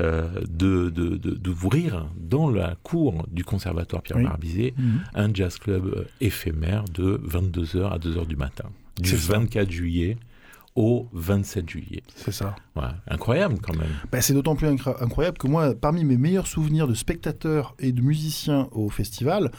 euh, 0.00 0.28
de, 0.48 0.90
d'ouvrir 0.90 2.06
dans 2.16 2.48
la 2.48 2.76
cour 2.84 3.26
du 3.32 3.42
conservatoire 3.42 4.00
Pierre 4.02 4.20
Barbizet 4.20 4.74
mhm. 4.76 5.00
un 5.16 5.34
jazz 5.34 5.58
club 5.58 5.86
euh, 5.86 6.04
éphémère 6.20 6.84
de 6.84 7.20
22h 7.26 7.90
à 7.90 7.98
2h 7.98 8.24
du 8.28 8.36
matin, 8.36 8.70
du 9.00 9.16
24 9.16 9.68
juillet 9.68 10.16
au 10.76 11.08
27 11.12 11.68
juillet. 11.68 12.02
C'est 12.14 12.32
ça. 12.32 12.54
incroyable 13.08 13.58
quand 13.60 13.76
même. 13.76 13.90
Bah, 14.12 14.20
c'est 14.20 14.32
d'autant 14.32 14.54
plus 14.54 14.68
incroyable 14.68 15.36
que 15.36 15.48
moi, 15.48 15.74
parmi 15.74 16.04
mes 16.04 16.16
meilleurs 16.16 16.46
souvenirs 16.46 16.86
de 16.86 16.94
spectateurs 16.94 17.74
et 17.78 17.92
de 17.92 18.00
musiciens 18.00 18.68
au 18.72 18.88
festival, 18.88 19.50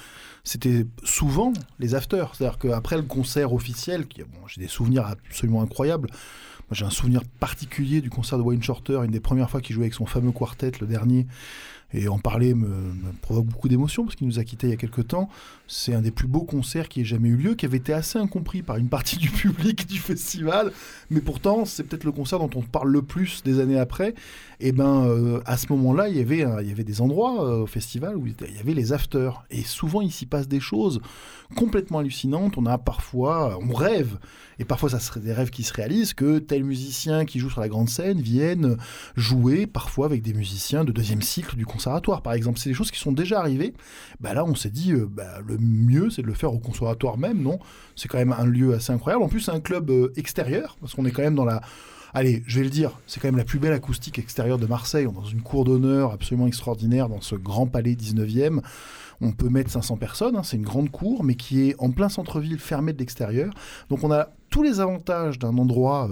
c'était 0.44 0.86
souvent 1.04 1.54
les 1.80 1.96
afters. 1.96 2.34
C'est-à-dire 2.36 2.58
qu'après 2.58 2.96
le 2.98 3.04
concert 3.04 3.54
officiel, 3.54 4.06
bon, 4.06 4.48
j'ai 4.48 4.62
des 4.62 4.68
souvenirs 4.68 5.06
absolument 5.06 5.62
incroyables. 5.62 6.10
Moi, 6.10 6.76
j'ai 6.76 6.86
un 6.86 6.90
souvenir 6.90 7.22
particulier 7.40 8.00
du 8.00 8.10
concert 8.10 8.38
de 8.38 8.44
Wayne 8.44 8.64
Shorter, 8.64 9.02
une 9.04 9.12
des 9.12 9.20
premières 9.20 9.50
fois 9.50 9.60
qu'il 9.60 9.76
jouait 9.76 9.86
avec 9.86 9.94
son 9.94 10.06
fameux 10.06 10.32
quartet, 10.32 10.72
le 10.80 10.88
dernier. 10.88 11.28
Et 11.94 12.08
en 12.08 12.20
parler 12.20 12.54
me, 12.54 12.94
provoque 13.22 13.46
beaucoup 13.46 13.68
d'émotions 13.68 14.04
parce 14.04 14.16
qu'il 14.16 14.28
nous 14.28 14.40
a 14.40 14.44
quittés 14.44 14.68
il 14.68 14.70
y 14.72 14.74
a 14.74 14.78
quelques 14.78 15.08
temps. 15.08 15.30
C'est 15.68 15.94
un 15.94 16.02
des 16.02 16.12
plus 16.12 16.28
beaux 16.28 16.44
concerts 16.44 16.90
qui 16.90 17.02
ait 17.02 17.06
jamais 17.06 17.30
eu 17.30 17.36
lieu, 17.36 17.56
qui 17.56 17.66
avait 17.66 17.78
été 17.78 17.94
assez 17.94 18.18
incompris 18.20 18.62
par 18.62 18.78
une 18.78 18.90
partie 18.90 19.18
du 19.18 19.30
public 19.30 19.88
du 19.88 20.00
festival. 20.00 20.72
Mais 21.10 21.22
pourtant, 21.22 21.66
c'est 21.66 21.84
peut-être 21.84 22.04
le 22.04 22.12
concert 22.12 22.40
dont 22.40 22.50
on 22.56 22.62
parle 22.62 22.90
le 22.90 23.02
plus 23.02 23.44
des 23.44 23.60
années 23.60 23.80
après. 23.80 24.14
Et 24.60 24.72
ben, 24.72 25.06
euh, 25.06 25.42
à 25.46 25.58
ce 25.58 25.68
moment-là, 25.72 26.08
il 26.08 26.18
y 26.18 26.22
avait, 26.22 26.46
il 26.62 26.68
y 26.68 26.72
avait 26.72 26.84
des 26.84 27.02
endroits 27.02 27.46
euh, 27.46 27.64
au 27.64 27.68
festival 27.68 28.16
où 28.16 28.28
il 28.28 28.36
y 28.56 28.60
avait 28.60 28.74
les 28.74 28.94
afters. 28.94 29.44
Et 29.50 29.64
souvent, 29.64 30.02
il 30.02 30.12
s'y 30.12 30.26
passe 30.26 30.48
des 30.48 30.60
choses 30.60 31.02
complètement 31.56 32.00
hallucinantes. 32.00 32.58
On 32.58 32.66
a 32.66 32.78
parfois, 32.78 33.60
on 33.62 33.74
rêve 33.74 34.18
et 34.62 34.64
parfois, 34.64 34.90
ça 34.90 35.00
serait 35.00 35.22
des 35.22 35.34
rêves 35.34 35.50
qui 35.50 35.64
se 35.64 35.74
réalisent 35.74 36.14
que 36.14 36.38
tel 36.38 36.64
musicien 36.64 37.26
qui 37.26 37.40
joue 37.40 37.50
sur 37.50 37.62
la 37.62 37.68
grande 37.68 37.90
scène 37.90 38.22
vienne 38.22 38.78
jouer 39.16 39.66
parfois 39.66 40.06
avec 40.06 40.22
des 40.22 40.36
musiciens 40.36 40.84
de 40.84 40.92
deuxième 40.92 41.24
cycle 41.24 41.56
du 41.56 41.66
par 42.24 42.34
exemple. 42.34 42.60
C'est 42.60 42.70
des 42.70 42.76
choses 42.76 42.92
qui 42.92 43.00
sont 43.00 43.12
déjà 43.12 43.40
arrivées. 43.40 43.74
Bah 44.20 44.34
là, 44.34 44.46
on 44.46 44.56
s'est 44.56 44.70
dit, 44.70 44.92
euh, 44.92 45.08
bah, 45.10 45.40
le 45.46 45.58
mieux, 45.58 46.10
c'est 46.10 46.22
de 46.22 46.28
le 46.28 46.34
faire 46.34 46.54
au 46.54 46.60
conservatoire 46.60 47.18
même, 47.18 47.42
non? 47.42 47.60
C'est 47.96 48.08
quand 48.08 48.18
même 48.18 48.36
un 48.38 48.46
lieu 48.46 48.74
assez 48.74 48.92
incroyable. 48.92 49.24
En 49.24 49.30
plus, 49.30 49.42
c'est 49.42 49.52
un 49.52 49.60
club 49.60 49.90
euh, 49.90 50.14
extérieur, 50.16 50.78
parce 50.80 50.94
qu'on 50.94 51.06
est 51.06 51.12
quand 51.12 51.24
même 51.24 51.36
dans 51.36 51.46
la 51.46 51.62
allez, 52.14 52.44
je 52.46 52.60
vais 52.60 52.66
le 52.66 52.70
dire, 52.70 52.92
c'est 53.08 53.20
quand 53.20 53.28
même 53.28 53.38
la 53.38 53.46
plus 53.46 53.60
belle 53.60 53.74
acoustique 53.74 54.20
extérieure 54.20 54.58
de 54.58 54.66
Marseille. 54.66 55.08
On 55.08 55.12
est 55.12 55.16
dans 55.16 55.26
une 55.26 55.42
cour 55.42 55.64
d'honneur 55.64 56.12
absolument 56.12 56.48
extraordinaire 56.48 57.10
dans 57.10 57.22
ce 57.22 57.36
grand 57.36 57.68
palais 57.68 57.94
19e. 57.94 58.62
On 59.22 59.32
peut 59.32 59.50
mettre 59.50 59.70
500 59.70 59.98
personnes, 59.98 60.36
hein, 60.36 60.44
c'est 60.44 60.58
une 60.58 60.64
grande 60.64 60.90
cour, 60.90 61.24
mais 61.24 61.36
qui 61.36 61.70
est 61.70 61.76
en 61.78 61.92
plein 61.92 62.10
centre-ville, 62.10 62.60
fermée 62.60 62.92
de 62.92 62.98
l'extérieur. 62.98 63.54
Donc 63.90 64.04
on 64.04 64.12
a 64.12 64.30
tous 64.50 64.64
les 64.64 64.80
avantages 64.80 65.38
d'un 65.38 65.58
endroit 65.58 66.10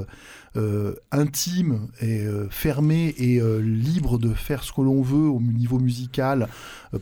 euh, 0.55 0.59
euh, 0.59 0.95
intime 1.11 1.87
et 2.01 2.21
euh, 2.21 2.47
fermé 2.49 3.13
et 3.17 3.41
libre 3.61 4.17
de 4.17 4.33
faire 4.33 4.63
ce 4.63 4.71
que 4.71 4.81
l'on 4.81 5.01
veut 5.01 5.27
au 5.27 5.39
niveau 5.39 5.79
musical 5.79 6.47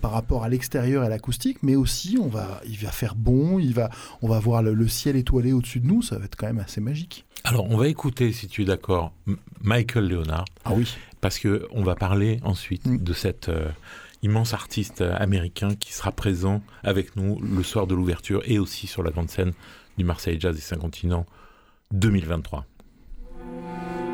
par 0.02 0.12
rapport 0.12 0.44
à 0.44 0.50
l'extérieur 0.50 1.04
et 1.04 1.06
à 1.06 1.10
l'acoustique, 1.10 1.60
mais 1.64 1.76
aussi 1.76 2.18
on 2.22 2.28
va, 2.28 2.62
il 2.66 2.78
va 2.78 2.92
faire 2.92 3.16
bon, 3.16 3.60
il 3.60 3.74
va, 3.74 3.90
on 4.22 4.28
va 4.28 4.40
voir 4.40 4.64
le, 4.64 4.88
ciel 4.88 5.16
étoilé 5.16 5.54
au-dessus 5.54 5.80
de 5.80 5.88
nous, 5.88 6.02
ça 6.02 6.18
va 6.18 6.26
être 6.26 6.36
quand 6.36 6.48
même 6.48 6.60
assez 6.60 6.82
magique. 6.82 7.26
Alors 7.44 7.70
on 7.70 7.78
va 7.78 7.88
écouter, 7.88 8.32
si 8.32 8.48
tu 8.48 8.64
es 8.64 8.66
d'accord, 8.66 9.14
Michael 9.62 10.08
Leonard. 10.08 10.46
Ah 10.66 10.72
oui. 10.76 10.96
Parce 11.22 11.40
que 11.40 11.68
on 11.72 11.84
va 11.84 11.96
parler 11.96 12.40
ensuite 12.44 12.86
mm. 12.86 12.98
de 12.98 13.14
cette 13.14 13.52
immense 14.24 14.54
artiste 14.54 15.02
américain 15.02 15.76
qui 15.76 15.94
sera 15.94 16.12
présent 16.12 16.62
avec 16.84 17.16
nous 17.16 17.40
le 17.40 17.64
soir 17.64 17.88
de 17.88 17.96
l'ouverture 17.96 18.42
et 18.46 18.60
aussi 18.60 18.88
sur 18.88 19.04
la 19.04 19.12
grande 19.12 19.30
scène 19.30 19.54
du 19.98 20.04
Marseille 20.04 20.40
Jazz 20.40 20.58
et 20.58 20.62
Saint-Continent 20.62 21.26
2023. 21.92 22.66
Mm-hmm. 23.58 24.07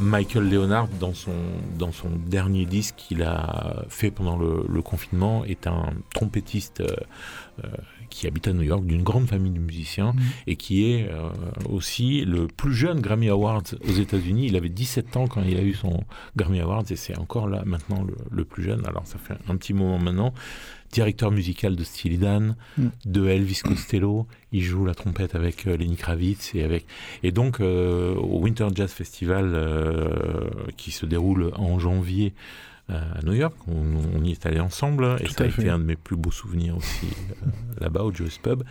Michael 0.00 0.48
Leonard, 0.48 0.88
dans 1.00 1.14
son, 1.14 1.32
dans 1.78 1.92
son 1.92 2.08
dernier 2.10 2.64
disque 2.64 2.94
qu'il 2.96 3.22
a 3.22 3.84
fait 3.88 4.10
pendant 4.10 4.36
le, 4.36 4.82
confinement, 4.82 5.44
est 5.44 5.66
un 5.66 5.90
trompettiste 6.14 6.80
euh, 6.80 6.94
euh, 7.64 7.68
qui 8.08 8.26
habite 8.26 8.48
à 8.48 8.52
New 8.52 8.62
York, 8.62 8.84
d'une 8.84 9.02
grande 9.02 9.26
famille 9.26 9.50
de 9.52 9.58
musiciens, 9.58 10.12
mm. 10.12 10.20
et 10.46 10.56
qui 10.56 10.90
est 10.90 11.10
euh, 11.10 11.28
aussi 11.68 12.24
le 12.24 12.46
plus 12.46 12.72
jeune 12.72 13.00
Grammy 13.00 13.28
Awards 13.28 13.64
aux 13.86 13.92
États-Unis. 13.92 14.46
Il 14.46 14.56
avait 14.56 14.68
17 14.68 15.16
ans 15.16 15.26
quand 15.26 15.42
il 15.42 15.56
a 15.58 15.62
eu 15.62 15.74
son 15.74 16.04
Grammy 16.36 16.60
Awards, 16.60 16.84
et 16.90 16.96
c'est 16.96 17.18
encore 17.18 17.48
là 17.48 17.62
maintenant 17.66 18.06
le, 18.30 18.44
plus 18.44 18.62
jeune. 18.62 18.86
Alors 18.86 19.06
ça 19.06 19.18
fait 19.18 19.34
un 19.48 19.56
petit 19.56 19.74
moment 19.74 19.98
maintenant 19.98 20.32
directeur 20.92 21.30
musical 21.30 21.76
de 21.76 21.84
Steely 21.84 22.18
Dan, 22.18 22.56
mm. 22.76 22.88
de 23.04 23.26
Elvis 23.28 23.60
Costello. 23.64 24.26
Il 24.52 24.62
joue 24.62 24.84
la 24.84 24.94
trompette 24.94 25.34
avec 25.34 25.66
euh, 25.66 25.76
Lenny 25.76 25.96
Kravitz 25.96 26.54
et 26.54 26.62
avec 26.62 26.86
et 27.22 27.32
donc 27.32 27.60
au 27.60 28.38
Winter 28.40 28.68
Jazz 28.74 28.90
Festival 28.90 29.54
qui 30.76 30.90
se 30.90 31.06
déroule 31.06 31.52
en 31.56 31.78
janvier 31.78 32.32
à 32.88 33.22
New 33.22 33.34
York. 33.34 33.54
On, 33.66 34.24
y 34.24 34.32
est 34.32 34.46
allé 34.46 34.60
ensemble 34.60 35.16
et 35.20 35.28
ça 35.28 35.44
a 35.44 35.46
été 35.46 35.68
un 35.68 35.78
de 35.78 35.84
mes 35.84 35.96
plus 35.96 36.16
beaux 36.16 36.30
souvenirs 36.30 36.76
aussi 36.76 37.06
euh, 37.06 37.50
là-bas 37.80 38.02
au 38.02 38.12
Joe's 38.12 38.38
Pub. 38.38 38.62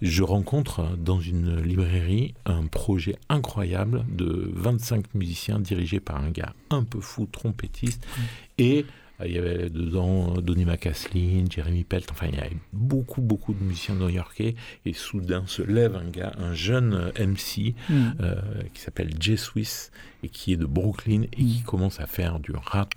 Je 0.00 0.22
rencontre 0.22 0.96
dans 0.96 1.20
une 1.20 1.60
librairie 1.60 2.34
un 2.46 2.66
projet 2.66 3.16
incroyable 3.28 4.04
de 4.08 4.50
25 4.54 5.14
musiciens 5.14 5.58
dirigés 5.58 6.00
par 6.00 6.16
un 6.16 6.30
gars 6.30 6.54
un 6.70 6.84
peu 6.84 7.00
fou, 7.00 7.26
trompettiste. 7.30 8.06
Mm. 8.06 8.22
Et 8.58 8.78
euh, 8.78 8.84
il 9.24 9.32
y 9.32 9.38
avait 9.38 9.68
dedans 9.68 10.34
Donny 10.40 10.64
McCaslin, 10.64 11.44
Jeremy 11.50 11.84
Pelt, 11.84 12.08
enfin 12.10 12.26
il 12.28 12.36
y 12.36 12.38
avait 12.38 12.56
beaucoup, 12.72 13.20
beaucoup 13.20 13.52
de 13.52 13.62
musiciens 13.62 13.94
new-yorkais. 13.94 14.54
Et 14.84 14.92
soudain 14.92 15.44
se 15.46 15.62
lève 15.62 15.96
un 15.96 16.08
gars, 16.08 16.32
un 16.38 16.52
jeune 16.52 17.12
MC 17.18 17.74
mm. 17.88 17.94
euh, 18.20 18.40
qui 18.72 18.80
s'appelle 18.80 19.10
Jay 19.18 19.36
Swiss 19.36 19.90
et 20.22 20.28
qui 20.28 20.52
est 20.52 20.56
de 20.56 20.66
Brooklyn 20.66 21.22
et 21.32 21.44
qui 21.44 21.60
mm. 21.62 21.64
commence 21.64 22.00
à 22.00 22.06
faire 22.06 22.38
du 22.38 22.52
rap 22.52 22.94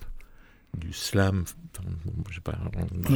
du 0.77 0.93
slam, 0.93 1.43
je 2.29 2.35
sais 2.35 2.41
pas, 2.41 2.57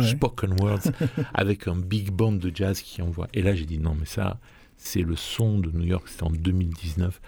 spoken 0.04 0.60
words, 0.60 0.92
avec 1.34 1.68
un 1.68 1.76
big 1.76 2.12
band 2.12 2.34
de 2.34 2.52
jazz 2.54 2.82
qui 2.82 3.02
envoie. 3.02 3.28
Et 3.34 3.42
là, 3.42 3.56
j'ai 3.56 3.66
dit 3.66 3.80
non, 3.80 3.96
mais 3.98 4.06
ça, 4.06 4.40
c'est 4.78 5.02
le 5.02 5.16
son 5.16 5.60
de 5.60 5.72
New 5.72 5.86
York, 5.86 6.08
c'était 6.08 6.24
en 6.24 6.30
2019. 6.30 7.22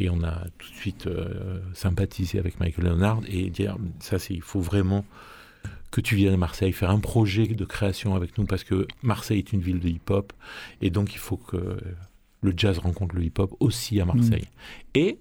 Et 0.00 0.10
on 0.10 0.22
a 0.22 0.46
tout 0.58 0.70
de 0.70 0.76
suite 0.76 1.06
euh, 1.06 1.60
sympathisé 1.74 2.38
avec 2.38 2.60
Michael 2.60 2.86
Leonard 2.86 3.20
et 3.28 3.50
dire 3.50 3.76
ça, 4.00 4.18
c'est, 4.18 4.34
il 4.34 4.42
faut 4.42 4.60
vraiment 4.60 5.04
que 5.90 6.00
tu 6.00 6.16
viennes 6.16 6.34
à 6.34 6.38
Marseille, 6.38 6.72
faire 6.72 6.90
un 6.90 7.00
projet 7.00 7.46
de 7.46 7.64
création 7.64 8.14
avec 8.14 8.36
nous, 8.36 8.44
parce 8.44 8.62
que 8.62 8.86
Marseille 9.02 9.38
est 9.38 9.52
une 9.52 9.60
ville 9.60 9.80
de 9.80 9.88
hip-hop, 9.88 10.32
et 10.82 10.90
donc 10.90 11.14
il 11.14 11.18
faut 11.18 11.38
que 11.38 11.78
le 12.42 12.54
jazz 12.56 12.78
rencontre 12.78 13.16
le 13.16 13.24
hip-hop 13.24 13.54
aussi 13.60 14.00
à 14.00 14.04
Marseille. 14.04 14.44
Mm. 14.44 14.98
Et 14.98 15.18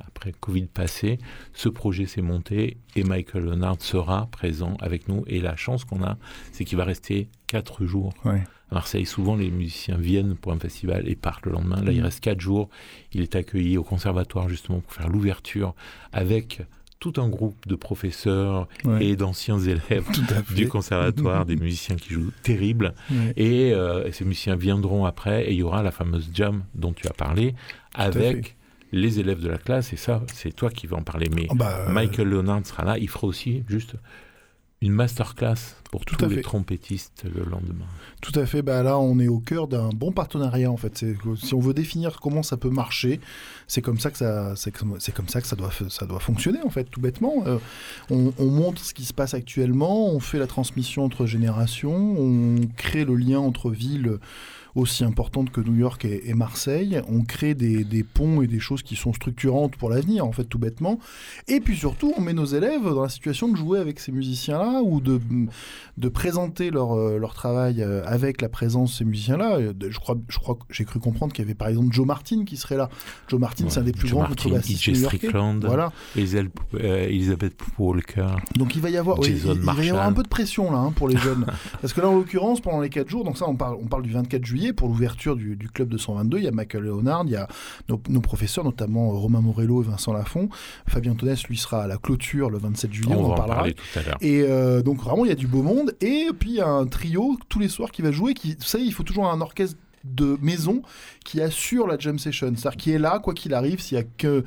après 0.00 0.32
Covid 0.32 0.66
passé, 0.66 1.18
ce 1.52 1.68
projet 1.68 2.06
s'est 2.06 2.22
monté 2.22 2.78
et 2.96 3.04
Michael 3.04 3.44
Leonard 3.44 3.76
sera 3.80 4.26
présent 4.26 4.76
avec 4.80 5.08
nous. 5.08 5.24
Et 5.26 5.40
la 5.40 5.56
chance 5.56 5.84
qu'on 5.84 6.02
a, 6.02 6.18
c'est 6.52 6.64
qu'il 6.64 6.78
va 6.78 6.84
rester 6.84 7.28
quatre 7.46 7.84
jours 7.84 8.12
à 8.70 8.74
Marseille. 8.74 9.06
Souvent, 9.06 9.36
les 9.36 9.50
musiciens 9.50 9.96
viennent 9.96 10.34
pour 10.34 10.52
un 10.52 10.58
festival 10.58 11.08
et 11.08 11.16
partent 11.16 11.46
le 11.46 11.52
lendemain. 11.52 11.82
Là, 11.82 11.92
il 11.92 12.00
mm. 12.00 12.04
reste 12.04 12.20
quatre 12.20 12.40
jours. 12.40 12.68
Il 13.12 13.22
est 13.22 13.36
accueilli 13.36 13.78
au 13.78 13.82
conservatoire 13.82 14.48
justement 14.48 14.80
pour 14.80 14.92
faire 14.92 15.08
l'ouverture 15.08 15.74
avec 16.12 16.62
tout 16.98 17.14
un 17.16 17.28
groupe 17.28 17.66
de 17.66 17.74
professeurs 17.76 18.68
et 19.00 19.16
d'anciens 19.16 19.58
élèves 19.58 20.04
du 20.54 20.68
conservatoire, 20.68 21.46
des 21.46 21.56
musiciens 21.56 21.96
qui 21.96 22.12
jouent 22.12 22.32
terrible. 22.42 22.94
Et, 23.36 23.72
euh, 23.72 24.06
et, 24.06 24.12
ces 24.12 24.26
musiciens 24.26 24.54
viendront 24.54 25.06
après 25.06 25.46
et 25.46 25.52
il 25.52 25.56
y 25.56 25.62
aura 25.62 25.82
la 25.82 25.92
fameuse 25.92 26.28
jam 26.34 26.62
dont 26.74 26.92
tu 26.92 27.08
as 27.08 27.14
parlé 27.14 27.54
avec 27.94 28.56
les 28.92 29.20
élèves 29.20 29.40
de 29.40 29.48
la 29.48 29.58
classe, 29.58 29.92
et 29.92 29.96
ça, 29.96 30.22
c'est 30.34 30.54
toi 30.54 30.70
qui 30.70 30.86
vas 30.86 30.96
en 30.96 31.02
parler. 31.02 31.28
Mais 31.34 31.46
ah 31.50 31.54
bah, 31.54 31.76
euh, 31.78 31.92
Michael 31.92 32.28
Leonard 32.28 32.66
sera 32.66 32.84
là, 32.84 32.98
il 32.98 33.08
fera 33.08 33.26
aussi 33.26 33.62
juste 33.68 33.94
une 34.82 34.92
masterclass 34.92 35.76
pour 35.90 36.06
tous 36.06 36.24
les 36.26 36.40
trompettistes 36.40 37.24
le 37.24 37.44
lendemain. 37.44 37.84
Tout 38.22 38.32
à 38.34 38.46
fait. 38.46 38.62
Bah 38.62 38.82
là, 38.82 38.98
on 38.98 39.18
est 39.18 39.28
au 39.28 39.38
cœur 39.38 39.68
d'un 39.68 39.90
bon 39.90 40.10
partenariat 40.10 40.70
en 40.70 40.78
fait. 40.78 41.04
Si 41.36 41.54
on 41.54 41.60
veut 41.60 41.74
définir 41.74 42.18
comment 42.20 42.42
ça 42.42 42.56
peut 42.56 42.70
marcher, 42.70 43.20
c'est 43.66 43.82
comme 43.82 43.98
ça 43.98 44.10
que 44.10 44.16
ça, 44.16 44.54
c'est 44.56 44.70
comme, 44.70 44.98
ça 44.98 45.40
que 45.40 45.46
ça 45.46 45.56
doit, 45.56 45.70
ça 45.90 46.06
doit 46.06 46.20
fonctionner 46.20 46.60
en 46.62 46.70
fait, 46.70 46.84
tout 46.84 47.00
bêtement. 47.00 47.42
Euh, 47.46 47.58
on, 48.08 48.32
on, 48.38 48.46
montre 48.46 48.82
ce 48.82 48.94
qui 48.94 49.04
se 49.04 49.12
passe 49.12 49.34
actuellement, 49.34 50.08
on 50.08 50.20
fait 50.20 50.38
la 50.38 50.46
transmission 50.46 51.04
entre 51.04 51.26
générations, 51.26 52.16
on 52.18 52.56
crée 52.76 53.04
le 53.04 53.16
lien 53.16 53.40
entre 53.40 53.70
villes 53.70 54.18
aussi 54.74 55.04
importante 55.04 55.50
que 55.50 55.60
New 55.60 55.76
York 55.76 56.04
et, 56.04 56.34
Marseille. 56.34 57.00
On 57.08 57.22
crée 57.22 57.54
des, 57.54 58.04
ponts 58.04 58.42
et 58.42 58.46
des 58.46 58.60
choses 58.60 58.82
qui 58.82 58.96
sont 58.96 59.12
structurantes 59.12 59.76
pour 59.76 59.90
l'avenir, 59.90 60.24
en 60.24 60.32
fait, 60.32 60.44
tout 60.44 60.58
bêtement. 60.58 60.98
Et 61.48 61.60
puis 61.60 61.76
surtout, 61.76 62.14
on 62.16 62.20
met 62.20 62.32
nos 62.32 62.44
élèves 62.44 62.84
dans 62.84 63.02
la 63.02 63.08
situation 63.08 63.48
de 63.48 63.56
jouer 63.56 63.78
avec 63.78 64.00
ces 64.00 64.12
musiciens-là 64.12 64.80
ou 64.82 65.00
de, 65.00 65.20
de 65.96 66.08
présenter 66.08 66.70
leur, 66.70 66.92
euh, 66.92 67.18
leur 67.18 67.34
travail 67.34 67.82
euh, 67.82 68.02
avec 68.06 68.40
la 68.40 68.48
présence 68.48 68.92
de 68.92 68.96
ces 68.96 69.04
musiciens-là. 69.04 69.56
Euh, 69.56 69.72
je 69.88 69.98
crois, 69.98 70.16
je 70.28 70.38
crois 70.38 70.58
j'ai 70.70 70.84
cru 70.84 70.98
comprendre 70.98 71.32
qu'il 71.32 71.44
y 71.44 71.46
avait 71.46 71.54
par 71.54 71.68
exemple 71.68 71.92
Joe 71.92 72.06
Martin 72.06 72.44
qui 72.44 72.56
serait 72.56 72.76
là. 72.76 72.88
Joe 73.28 73.40
Martin, 73.40 73.66
c'est 73.68 73.80
un 73.80 73.84
des 73.84 73.92
plus 73.92 74.10
grands 74.10 74.26
contrebassistes 74.26 74.88
new-yorkais. 74.88 75.28
Voilà. 75.62 75.92
Elizabeth 76.16 77.54
Walker. 77.78 78.26
Donc 78.56 78.74
il 78.76 78.82
va 78.82 78.90
y 78.90 78.96
avoir, 78.96 79.18
il, 79.26 79.36
va 79.36 79.84
y 79.84 79.90
avoir 79.90 80.06
un 80.06 80.12
peu 80.12 80.22
de 80.22 80.28
pression 80.28 80.70
là 80.70 80.78
hein, 80.78 80.92
pour 80.94 81.08
les 81.08 81.16
jeunes. 81.16 81.46
Parce 81.80 81.92
que 81.92 82.00
là, 82.00 82.08
en 82.08 82.16
l'occurrence, 82.16 82.60
pendant 82.60 82.80
les 82.80 82.90
4 82.90 83.08
jours, 83.08 83.24
donc 83.24 83.36
ça, 83.36 83.48
on 83.48 83.56
parle, 83.56 83.76
on 83.80 83.86
parle 83.86 84.02
du 84.02 84.12
24 84.12 84.44
juillet 84.44 84.59
pour 84.72 84.88
l'ouverture 84.88 85.36
du, 85.36 85.56
club 85.72 85.88
de 85.88 85.98
122. 85.98 86.38
Il 86.38 86.44
y 86.44 86.48
a 86.48 86.50
Michael 86.50 86.84
Leonard, 86.84 87.24
il 87.26 87.32
y 87.32 87.36
a 87.36 87.48
nos, 87.88 88.20
professeurs, 88.20 88.64
notamment 88.64 89.10
Romain 89.10 89.40
Morello 89.40 89.82
et 89.82 89.86
Vincent 89.86 90.12
Lafont. 90.12 90.48
Fabien 90.86 91.14
Tonès, 91.14 91.42
lui, 91.44 91.56
sera 91.56 91.84
à 91.84 91.86
la 91.86 91.96
clôture 91.96 92.50
le 92.50 92.58
27 92.58 92.92
juillet. 92.92 93.14
On, 93.16 93.32
en 93.32 93.34
parlera. 93.34 93.70
tout 93.70 93.98
à 93.98 94.02
l'heure. 94.02 94.18
Et 94.20 94.42
euh, 94.42 94.82
donc, 94.82 95.02
vraiment, 95.02 95.24
il 95.24 95.28
y 95.28 95.32
a 95.32 95.36
du 95.36 95.46
beau 95.46 95.62
monde. 95.62 95.94
Et 96.00 96.28
puis, 96.38 96.50
il 96.50 96.56
y 96.56 96.60
a 96.60 96.68
un 96.68 96.86
trio 96.86 97.38
tous 97.48 97.58
les 97.58 97.68
soirs 97.68 97.90
qui 97.90 98.02
va 98.02 98.12
jouer. 98.12 98.34
Qui, 98.34 98.54
vous 98.54 98.64
savez, 98.64 98.84
il 98.84 98.92
faut 98.92 99.02
toujours 99.02 99.30
un 99.30 99.40
orchestre 99.40 99.76
de 100.04 100.38
maison 100.40 100.82
qui 101.24 101.40
assure 101.40 101.86
la 101.86 101.98
jam 101.98 102.18
session, 102.18 102.52
c'est-à-dire 102.56 102.76
qui 102.76 102.90
est 102.92 102.98
là 102.98 103.18
quoi 103.18 103.34
qu'il 103.34 103.54
arrive, 103.54 103.80
s'il 103.80 103.98
y 103.98 104.00
a 104.00 104.04
que 104.04 104.44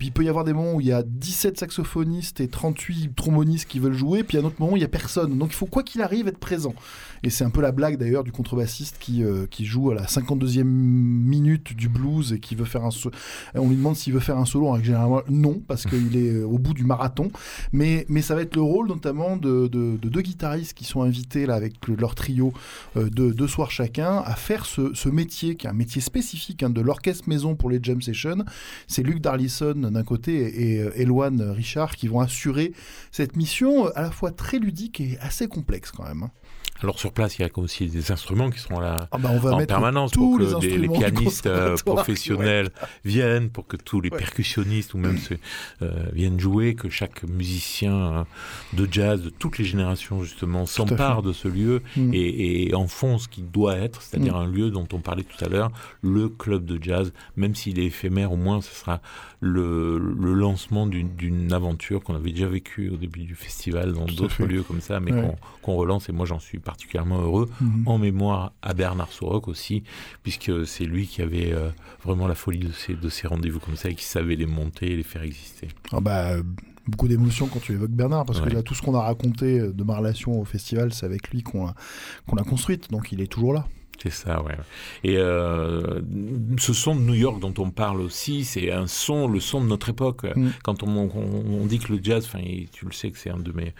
il 0.00 0.12
peut 0.12 0.24
y 0.24 0.28
avoir 0.28 0.44
des 0.44 0.52
moments 0.52 0.74
où 0.74 0.80
il 0.80 0.86
y 0.86 0.92
a 0.92 1.02
17 1.02 1.58
saxophonistes 1.58 2.40
et 2.40 2.48
38 2.48 3.14
trombonistes 3.14 3.68
qui 3.68 3.78
veulent 3.78 3.92
jouer, 3.92 4.22
puis 4.22 4.36
à 4.36 4.40
un 4.40 4.44
autre 4.44 4.60
moment 4.60 4.76
il 4.76 4.82
y 4.82 4.84
a 4.84 4.88
personne. 4.88 5.38
Donc 5.38 5.50
il 5.50 5.56
faut 5.56 5.66
quoi 5.66 5.82
qu'il 5.82 6.02
arrive 6.02 6.28
être 6.28 6.38
présent. 6.38 6.74
Et 7.22 7.30
c'est 7.30 7.44
un 7.44 7.50
peu 7.50 7.60
la 7.60 7.72
blague 7.72 7.98
d'ailleurs 7.98 8.24
du 8.24 8.32
contrebassiste 8.32 8.96
qui, 8.98 9.22
euh, 9.22 9.46
qui 9.50 9.66
joue 9.66 9.90
à 9.90 9.94
la 9.94 10.04
52e 10.04 10.64
minute 10.64 11.74
du 11.74 11.88
blues 11.88 12.32
et 12.32 12.40
qui 12.40 12.54
veut 12.54 12.64
faire 12.64 12.84
un 12.84 12.90
on 13.54 13.68
lui 13.68 13.76
demande 13.76 13.96
s'il 13.96 14.12
veut 14.12 14.20
faire 14.20 14.38
un 14.38 14.44
solo, 14.44 14.68
en 14.68 14.82
généralement 14.82 15.22
non 15.28 15.60
parce 15.66 15.86
qu'il 15.86 16.16
est 16.16 16.32
euh, 16.32 16.44
au 16.44 16.58
bout 16.58 16.74
du 16.74 16.84
marathon, 16.84 17.30
mais 17.72 18.04
mais 18.08 18.22
ça 18.22 18.34
va 18.34 18.42
être 18.42 18.56
le 18.56 18.62
rôle 18.62 18.88
notamment 18.88 19.36
de, 19.36 19.68
de, 19.68 19.96
deux 19.96 20.22
guitaristes 20.22 20.74
qui 20.74 20.84
sont 20.84 21.02
invités 21.02 21.46
là 21.46 21.54
avec 21.54 21.74
leur 21.86 22.14
trio 22.14 22.52
euh, 22.96 23.08
de 23.08 23.30
deux 23.30 23.46
soirs 23.46 23.70
chacun 23.70 24.18
à 24.24 24.34
faire 24.34 24.49
ce, 24.58 25.08
métier, 25.08 25.56
qui 25.56 25.66
est 25.66 25.70
un 25.70 25.74
métier 25.74 26.00
spécifique 26.00 26.62
hein, 26.62 26.70
de 26.70 26.80
l'orchestre 26.80 27.28
maison 27.28 27.54
pour 27.56 27.70
les 27.70 27.78
jam 27.82 28.00
sessions. 28.02 28.44
C'est 28.86 29.02
Luc 29.02 29.20
Darlison 29.20 29.74
d'un 29.74 30.04
côté 30.04 30.32
et, 30.36 31.02
Eloane 31.02 31.40
Richard 31.40 31.96
qui 31.96 32.08
vont 32.08 32.20
assurer 32.20 32.72
cette 33.10 33.36
mission 33.36 33.86
euh, 33.86 33.90
à 33.94 34.02
la 34.02 34.10
fois 34.10 34.32
très 34.32 34.58
ludique 34.58 35.00
et 35.00 35.18
assez 35.20 35.48
complexe 35.48 35.90
quand 35.90 36.04
même. 36.04 36.24
Hein. 36.24 36.30
Alors 36.82 36.98
sur 36.98 37.12
place, 37.12 37.38
il 37.38 37.42
y 37.42 37.44
a 37.44 37.48
aussi 37.56 37.86
des 37.86 38.10
instruments 38.10 38.48
qui 38.48 38.58
seront 38.58 38.80
là 38.80 39.08
ah 39.12 39.18
bah, 39.18 39.30
en 39.30 39.66
permanence 39.66 40.12
pour 40.12 40.38
que 40.38 40.76
les, 40.76 40.88
pianistes 40.88 41.46
euh, 41.46 41.76
professionnels 41.84 42.70
viennent, 43.04 43.50
pour 43.50 43.66
que 43.66 43.76
tous 43.76 44.00
les 44.00 44.08
percussionnistes 44.08 44.94
ou 44.94 44.98
même 44.98 45.18
ceux 45.18 45.38
euh, 45.82 46.06
viennent 46.12 46.40
jouer, 46.40 46.74
que 46.74 46.88
chaque 46.88 47.24
musicien 47.24 47.94
euh, 47.94 48.24
de 48.72 48.88
jazz 48.90 49.20
de 49.20 49.28
toutes 49.28 49.58
les 49.58 49.64
générations 49.64 50.22
justement 50.22 50.64
s'empare 50.64 51.22
de 51.22 51.32
ce 51.32 51.48
lieu 51.48 51.82
mm. 51.96 52.10
et, 52.14 52.74
en 52.74 52.86
font 52.86 53.18
ce 53.18 53.28
qu'il 53.28 53.50
doit 53.50 53.76
être, 53.76 54.00
c'est-à-dire 54.00 54.34
mm. 54.34 54.42
un 54.42 54.46
lieu 54.46 54.70
dont 54.70 54.88
on 54.92 55.00
parlait 55.00 55.24
tout 55.24 55.44
à 55.44 55.48
l'heure, 55.48 55.70
le 56.02 56.28
club 56.30 56.64
de 56.64 56.82
jazz, 56.82 57.12
même 57.36 57.54
s'il 57.54 57.78
est 57.78 57.86
éphémère, 57.86 58.32
au 58.32 58.36
moins 58.36 58.62
ce 58.62 58.74
sera 58.74 59.02
le, 59.40 59.98
lancement 59.98 60.86
d'une 60.86 61.52
aventure 61.52 62.02
qu'on 62.02 62.14
avait 62.14 62.30
déjà 62.30 62.46
vécue 62.46 62.88
au 62.88 62.96
début 62.96 63.20
du 63.20 63.34
festival 63.34 63.92
dans 63.92 64.06
d'autres 64.06 64.44
lieux 64.44 64.62
comme 64.62 64.80
ça, 64.80 65.00
mais 65.00 65.12
qu'on 65.62 65.74
relance. 65.74 66.08
Et 66.08 66.12
moi 66.12 66.24
j'en 66.24 66.38
suis 66.38 66.49
particulièrement 66.58 67.20
heureux, 67.20 67.50
mhm. 67.60 67.82
en 67.86 67.98
mémoire 67.98 68.52
à 68.62 68.74
Bernard 68.74 69.12
Soroc 69.12 69.48
aussi, 69.48 69.82
puisque 70.22 70.66
c'est 70.66 70.84
lui 70.84 71.06
qui 71.06 71.22
avait 71.22 71.52
euh, 71.52 71.70
vraiment 72.04 72.26
la 72.26 72.34
folie 72.34 72.60
de 72.60 72.72
ces, 72.72 72.94
de 72.94 73.08
ces 73.08 73.26
rendez-vous 73.26 73.60
comme 73.60 73.76
ça 73.76 73.90
et 73.90 73.94
qui 73.94 74.04
savait 74.04 74.36
les 74.36 74.46
monter 74.46 74.92
et 74.92 74.96
les 74.96 75.02
faire 75.02 75.22
exister. 75.22 75.68
Ah 75.92 76.00
bah, 76.00 76.36
beaucoup 76.86 77.08
d'émotions 77.08 77.46
quand 77.46 77.60
tu 77.60 77.72
évoques 77.72 77.90
Bernard, 77.90 78.24
parce 78.24 78.40
que 78.40 78.48
là, 78.48 78.62
tout 78.62 78.74
ce 78.74 78.82
qu'on 78.82 78.94
a 78.94 79.02
raconté 79.02 79.60
de 79.60 79.84
ma 79.84 79.96
relation 79.96 80.40
au 80.40 80.44
festival, 80.44 80.92
c'est 80.92 81.06
avec 81.06 81.30
lui 81.30 81.42
qu'on 81.42 81.66
l'a 81.66 82.44
construite, 82.44 82.90
donc 82.90 83.12
il 83.12 83.20
est 83.20 83.26
toujours 83.26 83.52
là. 83.52 83.66
C'est 84.02 84.10
ça, 84.10 84.42
ouais. 84.42 84.56
Et 85.04 85.18
euh, 85.18 86.00
ce 86.58 86.72
son 86.72 86.96
de 86.96 87.00
New 87.00 87.14
York 87.14 87.38
dont 87.38 87.52
on 87.58 87.70
parle 87.70 88.00
aussi, 88.00 88.44
c'est 88.44 88.72
un 88.72 88.86
son, 88.86 89.28
le 89.28 89.40
son 89.40 89.62
de 89.62 89.66
notre 89.66 89.90
époque. 89.90 90.24
Mm. 90.24 90.48
Quand 90.62 90.82
on, 90.82 90.88
on, 90.88 91.66
dit 91.66 91.78
que 91.78 91.92
le 91.92 92.00
jazz, 92.02 92.24
enfin, 92.24 92.42
tu 92.72 92.86
le 92.86 92.92
sais 92.92 93.10
que 93.10 93.18
c'est 93.18 93.28
un 93.28 93.38
de 93.38 93.52
mes, 93.52 93.74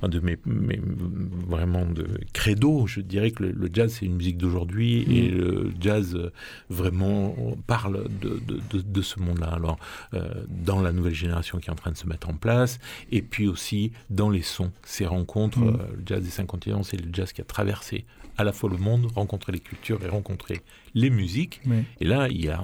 un 0.00 0.08
de 0.08 0.20
mes, 0.20 0.38
vraiment 1.46 1.84
de 1.84 2.06
credo. 2.32 2.86
Je 2.86 3.00
dirais 3.02 3.30
que 3.30 3.42
le, 3.42 3.70
jazz 3.70 3.94
c'est 3.98 4.06
une 4.06 4.16
musique 4.16 4.38
d'aujourd'hui 4.38 5.04
mm. 5.06 5.12
et 5.12 5.28
le 5.28 5.70
jazz 5.78 6.18
vraiment 6.70 7.36
parle 7.66 8.08
de, 8.22 8.40
de, 8.46 8.80
de, 8.80 9.02
ce 9.02 9.20
monde-là. 9.20 9.48
Alors, 9.48 9.78
euh, 10.14 10.44
dans 10.48 10.80
la 10.80 10.92
nouvelle 10.92 11.14
génération 11.14 11.58
qui 11.58 11.68
est 11.68 11.72
en 11.72 11.76
train 11.76 11.92
de 11.92 11.96
se 11.98 12.06
mettre 12.06 12.30
en 12.30 12.34
place, 12.34 12.78
et 13.12 13.20
puis 13.20 13.46
aussi 13.46 13.92
dans 14.08 14.30
les 14.30 14.42
sons, 14.42 14.72
ces 14.82 15.04
rencontres, 15.04 15.58
mm. 15.58 15.68
euh, 15.68 15.96
le 15.96 16.02
jazz 16.06 16.22
des 16.22 16.30
cinq 16.30 16.46
continents, 16.46 16.82
c'est 16.82 16.96
le 16.96 17.10
jazz 17.12 17.32
qui 17.34 17.42
a 17.42 17.44
traversé 17.44 18.06
à 18.38 18.44
la 18.44 18.52
fois 18.52 18.70
le 18.70 18.76
monde, 18.76 19.10
rencontrer 19.14 19.52
les 19.52 19.57
cultures 19.60 20.02
et 20.04 20.08
rencontrer 20.08 20.62
les 20.94 21.10
musiques. 21.10 21.60
Et 22.00 22.04
là, 22.04 22.28
il 22.28 22.44
y 22.44 22.48
a, 22.48 22.60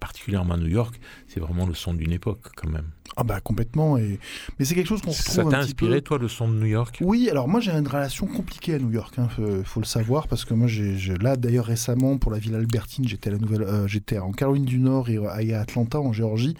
particulièrement 0.00 0.54
à 0.54 0.56
New 0.56 0.68
York, 0.68 0.98
c'est 1.26 1.40
vraiment 1.40 1.66
le 1.66 1.74
son 1.74 1.94
d'une 1.94 2.12
époque 2.12 2.48
quand 2.56 2.68
même. 2.68 2.90
Ah 3.16 3.24
bah 3.24 3.40
complètement. 3.40 3.96
Et... 3.98 4.20
Mais 4.58 4.64
c'est 4.64 4.74
quelque 4.74 4.86
chose 4.86 5.02
qu'on 5.02 5.10
retrouve 5.10 5.34
Ça 5.34 5.44
t'a 5.44 5.58
inspiré, 5.58 6.02
toi, 6.02 6.18
le 6.18 6.28
son 6.28 6.48
de 6.48 6.54
New 6.54 6.66
York? 6.66 6.98
Oui, 7.00 7.28
alors 7.30 7.48
moi 7.48 7.60
j'ai 7.60 7.72
une 7.72 7.88
relation 7.88 8.26
compliquée 8.26 8.74
à 8.74 8.78
New 8.78 8.92
York, 8.92 9.14
il 9.18 9.22
hein, 9.22 9.62
faut, 9.64 9.80
le 9.80 9.86
savoir, 9.86 10.28
parce 10.28 10.44
que 10.44 10.54
moi, 10.54 10.68
j'ai, 10.68 10.96
là 11.20 11.36
d'ailleurs 11.36 11.66
récemment, 11.66 12.18
pour 12.18 12.30
la 12.30 12.38
ville 12.38 12.54
Albertine, 12.54 13.08
j'étais, 13.08 13.30
à 13.30 13.32
la 13.32 13.38
nouvelle, 13.38 13.62
euh, 13.62 13.86
j'étais 13.88 14.18
en 14.18 14.32
Caroline 14.32 14.64
du 14.64 14.78
Nord 14.78 15.08
et 15.10 15.18
à 15.52 15.60
Atlanta, 15.60 16.00
en 16.00 16.12
Géorgie 16.12 16.56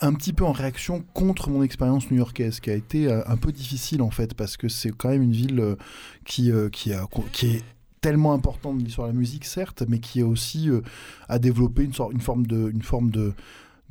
un 0.00 0.12
petit 0.12 0.32
peu 0.32 0.44
en 0.44 0.52
réaction 0.52 1.04
contre 1.14 1.50
mon 1.50 1.62
expérience 1.62 2.10
new-yorkaise, 2.10 2.58
qui 2.60 2.68
a 2.68 2.74
été 2.74 3.06
euh, 3.06 3.22
un 3.26 3.36
peu 3.36 3.52
difficile 3.52 4.02
en 4.02 4.10
fait, 4.10 4.34
parce 4.34 4.56
que 4.56 4.68
c'est 4.68 4.90
quand 4.90 5.08
même 5.08 5.22
une 5.22 5.32
ville 5.32 5.60
euh, 5.60 5.76
qui, 6.24 6.50
qui, 6.72 6.92
a, 6.92 7.06
qui 7.32 7.46
est 7.46 7.62
tellement 8.04 8.34
importante 8.34 8.76
de 8.76 8.84
l'histoire 8.84 9.08
de 9.08 9.14
la 9.14 9.18
musique, 9.18 9.46
certes, 9.46 9.82
mais 9.88 9.98
qui 9.98 10.20
a 10.20 10.26
aussi 10.26 10.68
euh, 10.68 10.82
a 11.30 11.38
développé 11.38 11.84
une, 11.84 11.94
sorte, 11.94 12.12
une 12.12 12.20
forme 12.20 12.46
de, 12.46 12.70
une 12.70 12.82
forme 12.82 13.10
de, 13.10 13.32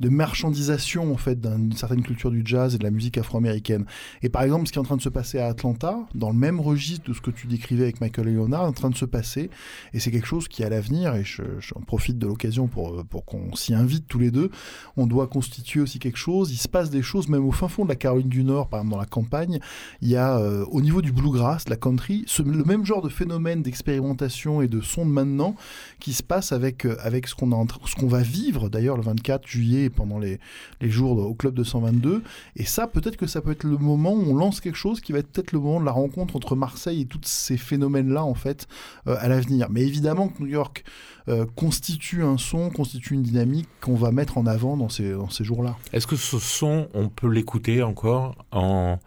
de 0.00 0.08
marchandisation 0.08 1.12
en 1.12 1.16
fait 1.16 1.40
d'une 1.40 1.72
certaine 1.72 2.02
culture 2.02 2.30
du 2.30 2.42
jazz 2.44 2.74
et 2.74 2.78
de 2.78 2.84
la 2.84 2.90
musique 2.90 3.18
afro-américaine. 3.18 3.84
Et 4.22 4.28
par 4.28 4.42
exemple, 4.42 4.66
ce 4.66 4.72
qui 4.72 4.78
est 4.78 4.80
en 4.80 4.84
train 4.84 4.96
de 4.96 5.02
se 5.02 5.08
passer 5.08 5.38
à 5.38 5.46
Atlanta, 5.46 5.98
dans 6.14 6.30
le 6.30 6.36
même 6.36 6.60
registre 6.60 7.08
de 7.08 7.14
ce 7.14 7.20
que 7.20 7.30
tu 7.30 7.46
décrivais 7.46 7.84
avec 7.84 8.00
Michael 8.00 8.26
Leonard, 8.26 8.64
est 8.64 8.68
en 8.68 8.72
train 8.72 8.90
de 8.90 8.96
se 8.96 9.04
passer, 9.04 9.50
et 9.92 10.00
c'est 10.00 10.10
quelque 10.10 10.26
chose 10.26 10.48
qui 10.48 10.64
à 10.64 10.68
l'avenir, 10.68 11.14
et 11.14 11.24
j'en 11.24 11.80
profite 11.86 12.18
de 12.18 12.26
l'occasion 12.26 12.66
pour, 12.66 13.04
pour 13.04 13.24
qu'on 13.24 13.54
s'y 13.54 13.74
invite 13.74 14.06
tous 14.08 14.18
les 14.18 14.30
deux, 14.30 14.50
on 14.96 15.06
doit 15.06 15.26
constituer 15.26 15.80
aussi 15.80 15.98
quelque 15.98 16.18
chose, 16.18 16.50
il 16.52 16.56
se 16.56 16.68
passe 16.68 16.90
des 16.90 17.02
choses 17.02 17.28
même 17.28 17.44
au 17.44 17.52
fin 17.52 17.68
fond 17.68 17.84
de 17.84 17.88
la 17.88 17.96
Caroline 17.96 18.28
du 18.28 18.44
Nord, 18.44 18.68
par 18.68 18.80
exemple 18.80 18.94
dans 18.94 19.00
la 19.00 19.06
campagne, 19.06 19.58
il 20.00 20.08
y 20.08 20.16
a 20.16 20.38
euh, 20.38 20.64
au 20.70 20.80
niveau 20.80 21.02
du 21.02 21.12
bluegrass, 21.12 21.64
de 21.64 21.70
la 21.70 21.76
country, 21.76 22.24
ce, 22.26 22.42
le 22.42 22.64
même 22.64 22.84
genre 22.84 23.02
de 23.02 23.08
phénomène 23.08 23.62
d'expérimentation 23.62 24.62
et 24.62 24.68
de 24.68 24.80
son 24.80 25.04
de 25.06 25.10
maintenant 25.10 25.54
qui 26.00 26.12
se 26.12 26.22
passe 26.22 26.52
avec, 26.52 26.86
euh, 26.86 26.96
avec 27.00 27.26
ce 27.26 27.34
qu'on 27.34 28.06
va 28.08 28.22
vivre 28.22 28.68
d'ailleurs 28.68 28.96
le 28.96 29.02
24 29.02 29.46
juillet 29.46 29.83
pendant 29.90 30.18
les, 30.18 30.38
jours 30.82 31.18
au 31.18 31.34
club 31.34 31.54
de 31.54 31.64
122. 31.64 32.22
Et 32.56 32.64
ça, 32.64 32.86
peut-être 32.86 33.16
que 33.16 33.26
ça 33.26 33.40
peut 33.40 33.52
être 33.52 33.64
le 33.64 33.78
moment 33.78 34.12
où 34.12 34.30
on 34.30 34.34
lance 34.34 34.60
quelque 34.60 34.76
chose 34.76 35.00
qui 35.00 35.12
va 35.12 35.18
être 35.20 35.28
peut-être 35.28 35.52
le 35.52 35.60
moment 35.60 35.80
de 35.80 35.86
la 35.86 35.92
rencontre 35.92 36.36
entre 36.36 36.56
Marseille 36.56 37.02
et 37.02 37.06
tous 37.06 37.20
ces 37.24 37.56
phénomènes-là, 37.56 38.24
en 38.24 38.34
fait, 38.34 38.66
euh, 39.06 39.16
à 39.20 39.28
l'avenir. 39.28 39.68
Mais 39.70 39.82
évidemment 39.82 40.28
que 40.28 40.42
New 40.42 40.48
York 40.48 40.84
euh, 41.28 41.46
constitue 41.56 42.22
un 42.22 42.36
son, 42.36 42.70
constitue 42.70 43.14
une 43.14 43.22
dynamique 43.22 43.68
qu'on 43.80 43.94
va 43.94 44.12
mettre 44.12 44.38
en 44.38 44.46
avant 44.46 44.76
dans 44.76 44.88
ces, 44.88 45.12
dans 45.12 45.30
ces 45.30 45.44
jours-là. 45.44 45.76
Est-ce 45.92 46.06
que 46.06 46.16
ce 46.16 46.38
son, 46.38 46.88
on 46.94 47.08
peut 47.08 47.28
l'écouter 47.28 47.82
encore 47.82 48.34
en 48.52 48.98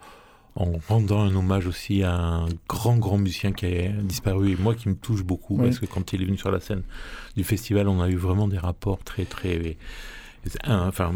en 0.58 0.72
rendant 0.88 1.20
un 1.20 1.34
hommage 1.36 1.66
aussi 1.66 2.02
à 2.02 2.14
un 2.14 2.46
grand, 2.68 2.96
grand 2.96 3.16
musicien 3.16 3.52
qui 3.52 3.66
a 3.66 3.88
disparu 3.88 4.52
et 4.52 4.56
moi 4.56 4.74
qui 4.74 4.88
me 4.88 4.96
touche 4.96 5.22
beaucoup 5.22 5.56
parce 5.56 5.78
que 5.78 5.86
quand 5.86 6.12
il 6.12 6.22
est 6.22 6.24
venu 6.24 6.36
sur 6.36 6.50
la 6.50 6.58
scène 6.58 6.82
du 7.36 7.44
festival, 7.44 7.86
on 7.86 8.00
a 8.00 8.08
eu 8.08 8.16
vraiment 8.16 8.48
des 8.48 8.58
rapports 8.58 8.98
très, 9.04 9.24
très 9.24 9.76
enfin, 10.66 11.12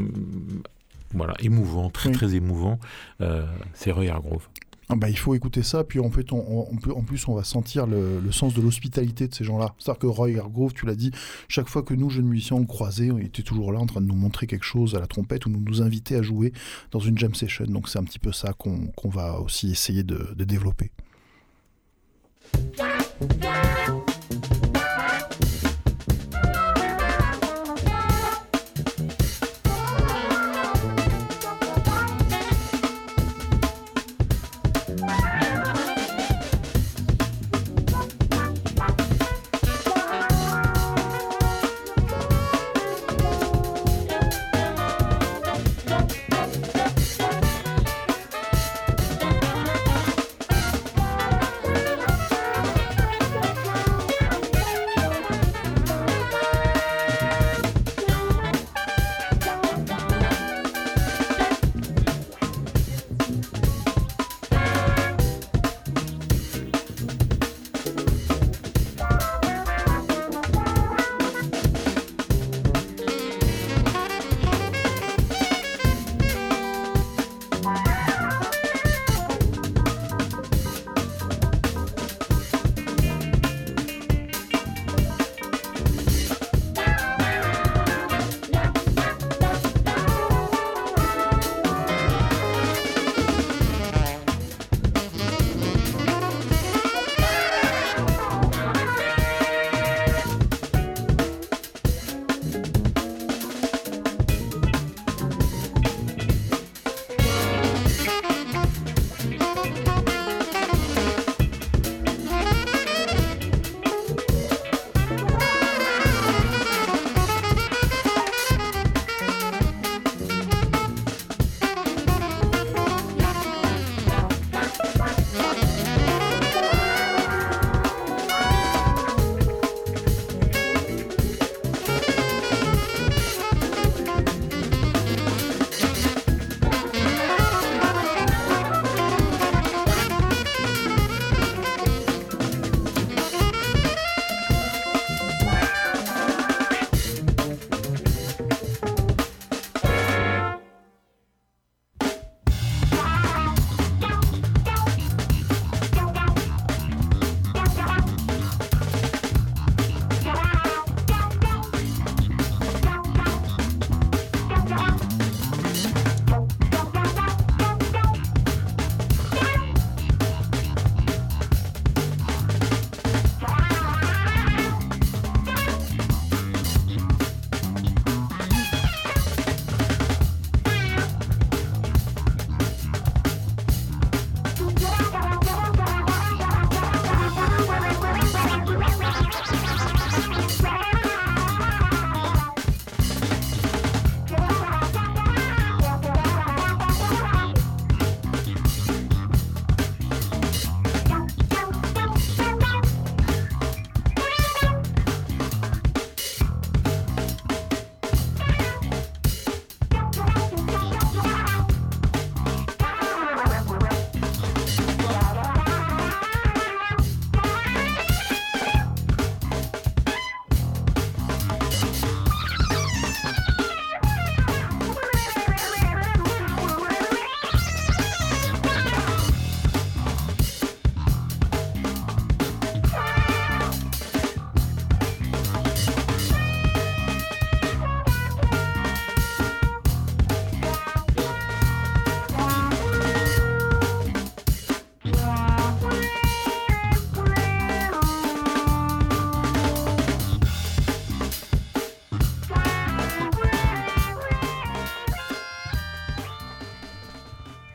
voilà, 1.14 1.34
émouvant, 1.40 1.90
très 1.90 2.10
très 2.10 2.34
émouvant, 2.34 2.78
euh, 3.20 3.46
c'est 3.74 3.90
Roy 3.92 4.08
Hargrove. 4.08 4.48
Ah 4.88 4.96
bah, 4.96 5.08
il 5.08 5.16
faut 5.16 5.34
écouter 5.34 5.62
ça, 5.62 5.84
puis 5.84 6.00
en, 6.00 6.10
fait, 6.10 6.32
on, 6.32 6.76
peut, 6.76 6.92
en 6.92 7.02
plus 7.02 7.26
on 7.26 7.34
va 7.34 7.44
sentir 7.44 7.86
le, 7.86 8.20
sens 8.30 8.52
de 8.52 8.60
l'hospitalité 8.60 9.26
de 9.26 9.34
ces 9.34 9.44
gens-là. 9.44 9.74
C'est-à-dire 9.78 10.00
que 10.00 10.06
Roy 10.06 10.38
Hargrove, 10.38 10.74
tu 10.74 10.84
l'as 10.84 10.96
dit, 10.96 11.12
chaque 11.48 11.68
fois 11.68 11.82
que 11.82 11.94
nous, 11.94 12.10
jeunes 12.10 12.26
musiciens, 12.26 12.56
on 12.56 12.60
le 12.60 12.66
croisait, 12.66 13.06
il 13.06 13.24
était 13.24 13.42
toujours 13.42 13.72
là 13.72 13.78
en 13.78 13.86
train 13.86 14.00
de 14.00 14.06
nous 14.06 14.16
montrer 14.16 14.46
quelque 14.46 14.66
chose 14.66 14.94
à 14.94 15.00
la 15.00 15.06
trompette 15.06 15.46
ou 15.46 15.50
nous, 15.50 15.60
nous 15.60 15.80
inviter 15.80 16.16
à 16.16 16.22
jouer 16.22 16.52
dans 16.90 17.00
une 17.00 17.16
jam 17.16 17.34
session. 17.34 17.64
Donc 17.66 17.88
c'est 17.88 17.98
un 17.98 18.04
petit 18.04 18.18
peu 18.18 18.32
ça 18.32 18.52
qu'on 18.52 19.08
va 19.08 19.40
aussi 19.40 19.70
essayer 19.70 20.02
de, 20.02 20.34
de 20.36 20.44
développer. 20.44 20.90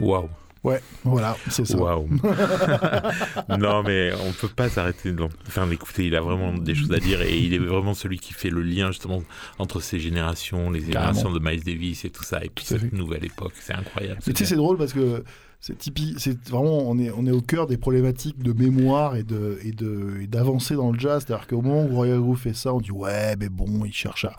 Waouh. 0.07 0.29
Ouais, 0.63 0.81
voilà, 1.03 1.35
c'est 1.49 1.65
ça. 1.65 1.77
Waouh. 1.77 2.07
non, 3.59 3.83
mais 3.83 4.11
on 4.25 4.31
peut 4.31 4.47
pas 4.47 4.69
s'arrêter 4.69 5.11
de 5.11 5.27
enfin, 5.47 5.67
d'écouter. 5.67 6.05
Il 6.07 6.15
a 6.15 6.21
vraiment 6.21 6.53
des 6.53 6.75
choses 6.75 6.91
à 6.93 6.99
dire 6.99 7.21
et 7.21 7.37
il 7.37 7.53
est 7.53 7.59
vraiment 7.59 7.93
celui 7.93 8.17
qui 8.17 8.33
fait 8.33 8.49
le 8.49 8.61
lien 8.61 8.87
justement 8.87 9.21
entre 9.59 9.81
ces 9.81 9.99
générations, 9.99 10.71
les 10.71 10.81
générations 10.81 11.31
de 11.31 11.39
Miles 11.39 11.63
Davis 11.63 12.05
et 12.05 12.09
tout 12.09 12.23
ça, 12.23 12.43
et 12.43 12.49
puis 12.49 12.65
cette 12.65 12.93
nouvelle 12.93 13.25
époque. 13.25 13.53
C'est 13.59 13.73
incroyable. 13.73 14.21
Tu 14.23 14.33
sais, 14.33 14.45
c'est 14.45 14.55
drôle 14.55 14.77
parce 14.77 14.93
que 14.93 15.23
c'est 15.59 15.77
typique, 15.77 16.19
c'est 16.19 16.37
vraiment, 16.49 16.89
on 16.89 16.97
est, 16.99 17.11
on 17.11 17.25
est 17.25 17.31
au 17.31 17.41
cœur 17.41 17.67
des 17.67 17.77
problématiques 17.77 18.41
de 18.41 18.53
mémoire 18.53 19.15
et 19.15 19.23
de, 19.23 19.59
et 19.63 19.71
de, 19.71 20.25
d'avancer 20.25 20.75
dans 20.75 20.91
le 20.91 20.99
jazz. 20.99 21.25
C'est-à-dire 21.25 21.47
qu'au 21.47 21.61
moment 21.61 21.83
où 21.83 21.95
Royal 21.95 22.19
Groove 22.19 22.39
fait 22.39 22.53
ça, 22.53 22.73
on 22.73 22.79
dit 22.79 22.91
ouais, 22.91 23.35
mais 23.37 23.49
bon, 23.49 23.83
il 23.85 23.93
cherche 23.93 24.25
à. 24.25 24.33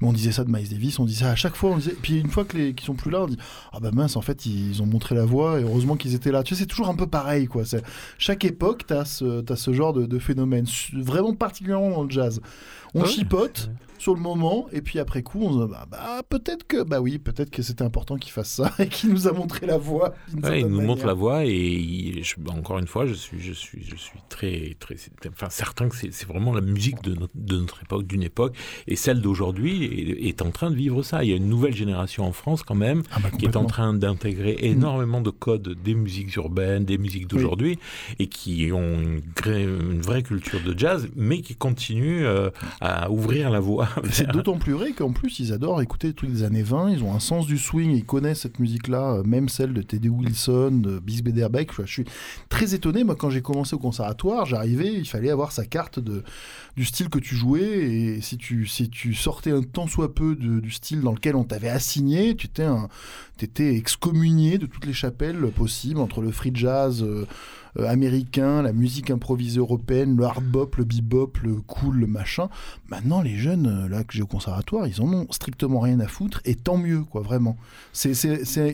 Mais 0.00 0.08
on 0.08 0.12
disait 0.12 0.32
ça 0.32 0.44
de 0.44 0.50
Miles 0.50 0.68
Davis, 0.68 0.98
on 0.98 1.04
disait 1.04 1.24
ça 1.24 1.30
à 1.30 1.36
chaque 1.36 1.56
fois. 1.56 1.70
On 1.70 1.76
disait... 1.76 1.96
Puis 2.00 2.18
une 2.18 2.30
fois 2.30 2.44
que 2.44 2.56
les 2.56 2.74
qui 2.74 2.84
sont 2.84 2.94
plus 2.94 3.10
là, 3.10 3.22
on 3.22 3.26
dit 3.26 3.38
ah 3.72 3.80
bah 3.80 3.90
mince, 3.92 4.16
en 4.16 4.22
fait, 4.22 4.46
ils 4.46 4.82
ont 4.82 4.86
montré 4.86 5.14
la 5.14 5.24
voie 5.24 5.60
et 5.60 5.62
heureusement 5.62 5.96
qu'ils 5.96 6.14
étaient 6.14 6.32
là. 6.32 6.42
Tu 6.42 6.54
sais, 6.54 6.62
c'est 6.62 6.66
toujours 6.66 6.88
un 6.88 6.94
peu 6.94 7.06
pareil, 7.06 7.46
quoi. 7.46 7.64
C'est... 7.64 7.82
Chaque 8.18 8.44
époque, 8.44 8.84
t'as 8.86 9.04
ce, 9.04 9.44
as 9.50 9.56
ce 9.56 9.72
genre 9.72 9.92
de, 9.92 10.06
de 10.06 10.18
phénomène, 10.18 10.66
vraiment 10.92 11.34
particulièrement 11.34 11.90
dans 11.90 12.04
le 12.04 12.10
jazz. 12.10 12.40
On 12.94 13.04
chipote 13.04 13.70
sur 13.98 14.14
le 14.14 14.20
moment, 14.20 14.68
et 14.72 14.80
puis 14.80 14.98
après 15.00 15.22
coup, 15.22 15.40
on 15.42 15.52
se 15.52 15.66
dit, 15.66 15.70
bah, 15.72 15.86
bah, 15.90 16.22
peut-être 16.28 16.66
que, 16.66 16.84
bah 16.84 17.00
oui, 17.00 17.18
peut-être 17.18 17.50
que 17.50 17.62
c'était 17.62 17.82
important 17.82 18.16
qu'il 18.16 18.32
fasse 18.32 18.48
ça 18.48 18.72
et 18.78 18.86
qu'il 18.88 19.10
nous 19.10 19.26
a 19.26 19.32
montré 19.32 19.66
la 19.66 19.76
voie. 19.76 20.14
il 20.32 20.66
nous 20.66 20.80
montre 20.80 21.04
la 21.04 21.14
voie 21.14 21.44
et 21.44 22.22
encore 22.48 22.78
une 22.78 22.86
fois, 22.86 23.06
je 23.06 23.14
suis, 23.14 23.40
je 23.40 23.52
suis, 23.52 23.82
je 23.84 23.96
suis 23.96 24.20
très, 24.28 24.76
très, 24.78 24.94
enfin 25.28 25.50
certain 25.50 25.88
que 25.88 25.96
c'est 25.96 26.26
vraiment 26.26 26.54
la 26.54 26.60
musique 26.60 27.02
de 27.02 27.14
notre, 27.14 27.32
de 27.34 27.58
notre 27.58 27.82
époque, 27.82 28.06
d'une 28.06 28.22
époque, 28.22 28.56
et 28.86 28.94
celle 28.96 29.20
d'aujourd'hui 29.20 29.77
est, 29.84 30.42
en 30.42 30.50
train 30.50 30.70
de 30.70 30.76
vivre 30.76 31.02
ça. 31.02 31.24
Il 31.24 31.30
y 31.30 31.32
a 31.32 31.36
une 31.36 31.48
nouvelle 31.48 31.74
génération 31.74 32.24
en 32.24 32.32
France 32.32 32.62
quand 32.62 32.74
même 32.74 33.02
ah 33.10 33.18
bah, 33.22 33.30
qui 33.30 33.44
est 33.44 33.56
en 33.56 33.64
train 33.64 33.94
d'intégrer 33.94 34.58
mm. 34.60 34.64
énormément 34.64 35.20
de 35.20 35.30
codes 35.30 35.76
des 35.82 35.94
musiques 35.94 36.34
urbaines, 36.36 36.84
des 36.84 36.98
musiques 36.98 37.26
d'aujourd'hui, 37.26 37.78
et 38.18 38.26
qui 38.26 38.70
ont 38.72 39.00
une, 39.00 39.20
une, 39.46 40.00
vraie 40.00 40.22
culture 40.22 40.60
de 40.64 40.78
jazz, 40.78 41.08
mais 41.16 41.40
qui 41.40 41.54
continuent 41.54 42.24
euh, 42.24 42.50
à 42.80 43.10
ouvrir 43.10 43.50
la 43.50 43.60
voie 43.60 43.88
C'est 44.10 44.28
d'autant 44.28 44.58
plus 44.58 44.72
vrai 44.72 44.92
qu'en 44.92 45.12
plus, 45.12 45.40
ils 45.40 45.52
adorent 45.52 45.82
écouter 45.82 46.08
les 46.08 46.14
trucs 46.14 46.30
des 46.30 46.42
années 46.42 46.62
20. 46.62 46.90
Ils 46.90 47.02
ont 47.02 47.14
un 47.14 47.20
sens 47.20 47.46
du 47.46 47.58
swing. 47.58 47.92
Ils 47.92 48.04
connaissent 48.04 48.40
cette 48.40 48.58
musique-là, 48.58 49.14
euh, 49.14 49.22
même 49.24 49.48
celle 49.48 49.72
de 49.72 49.82
Teddy 49.82 50.08
Wilson, 50.08 50.80
de 50.82 50.98
Bis 50.98 51.22
Bederbeck. 51.22 51.70
Je 51.78 51.86
suis 51.86 52.04
très 52.48 52.74
étonné. 52.74 53.04
Moi, 53.04 53.16
quand 53.16 53.30
j'ai 53.30 53.42
commencé 53.42 53.74
au 53.74 53.78
conservatoire, 53.78 54.46
j'arrivais, 54.46 54.92
il 54.92 55.06
fallait 55.06 55.30
avoir 55.30 55.52
sa 55.52 55.64
carte 55.64 55.98
de, 55.98 56.22
du 56.76 56.84
style 56.84 57.08
que 57.08 57.18
tu 57.18 57.34
jouais. 57.34 57.62
Et 57.62 58.20
si 58.20 58.36
tu, 58.36 58.66
si 58.66 58.88
tu 58.88 59.14
sortais 59.14 59.50
un 59.50 59.62
tant 59.68 59.86
soit 59.86 60.14
peu 60.14 60.34
du 60.36 60.70
style 60.70 61.00
dans 61.00 61.12
lequel 61.12 61.36
on 61.36 61.44
t'avait 61.44 61.68
assigné, 61.68 62.36
tu 62.36 62.46
étais, 62.46 62.64
un, 62.64 62.88
étais 63.44 63.74
excommunié 63.74 64.58
de 64.58 64.66
toutes 64.66 64.86
les 64.86 64.92
chapelles 64.92 65.50
possibles 65.54 66.00
entre 66.00 66.20
le 66.20 66.30
free 66.30 66.52
jazz. 66.54 67.02
Euh, 67.02 67.26
euh, 67.78 67.86
américain, 67.86 68.62
la 68.62 68.72
musique 68.72 69.10
improvisée 69.10 69.60
européenne, 69.60 70.16
le 70.16 70.24
hard 70.24 70.44
bop, 70.44 70.76
le 70.76 70.84
bebop, 70.84 71.32
le 71.42 71.56
cool, 71.66 71.98
le 71.98 72.06
machin. 72.06 72.48
Maintenant, 72.88 73.22
les 73.22 73.36
jeunes 73.36 73.66
euh, 73.66 73.88
là 73.88 74.04
que 74.04 74.14
j'ai 74.14 74.22
au 74.22 74.26
conservatoire, 74.26 74.86
ils 74.86 75.00
en 75.00 75.12
ont 75.12 75.26
strictement 75.30 75.80
rien 75.80 76.00
à 76.00 76.06
foutre 76.06 76.40
et 76.44 76.54
tant 76.54 76.76
mieux, 76.76 77.02
quoi, 77.02 77.20
vraiment. 77.20 77.56
C'est, 77.92 78.14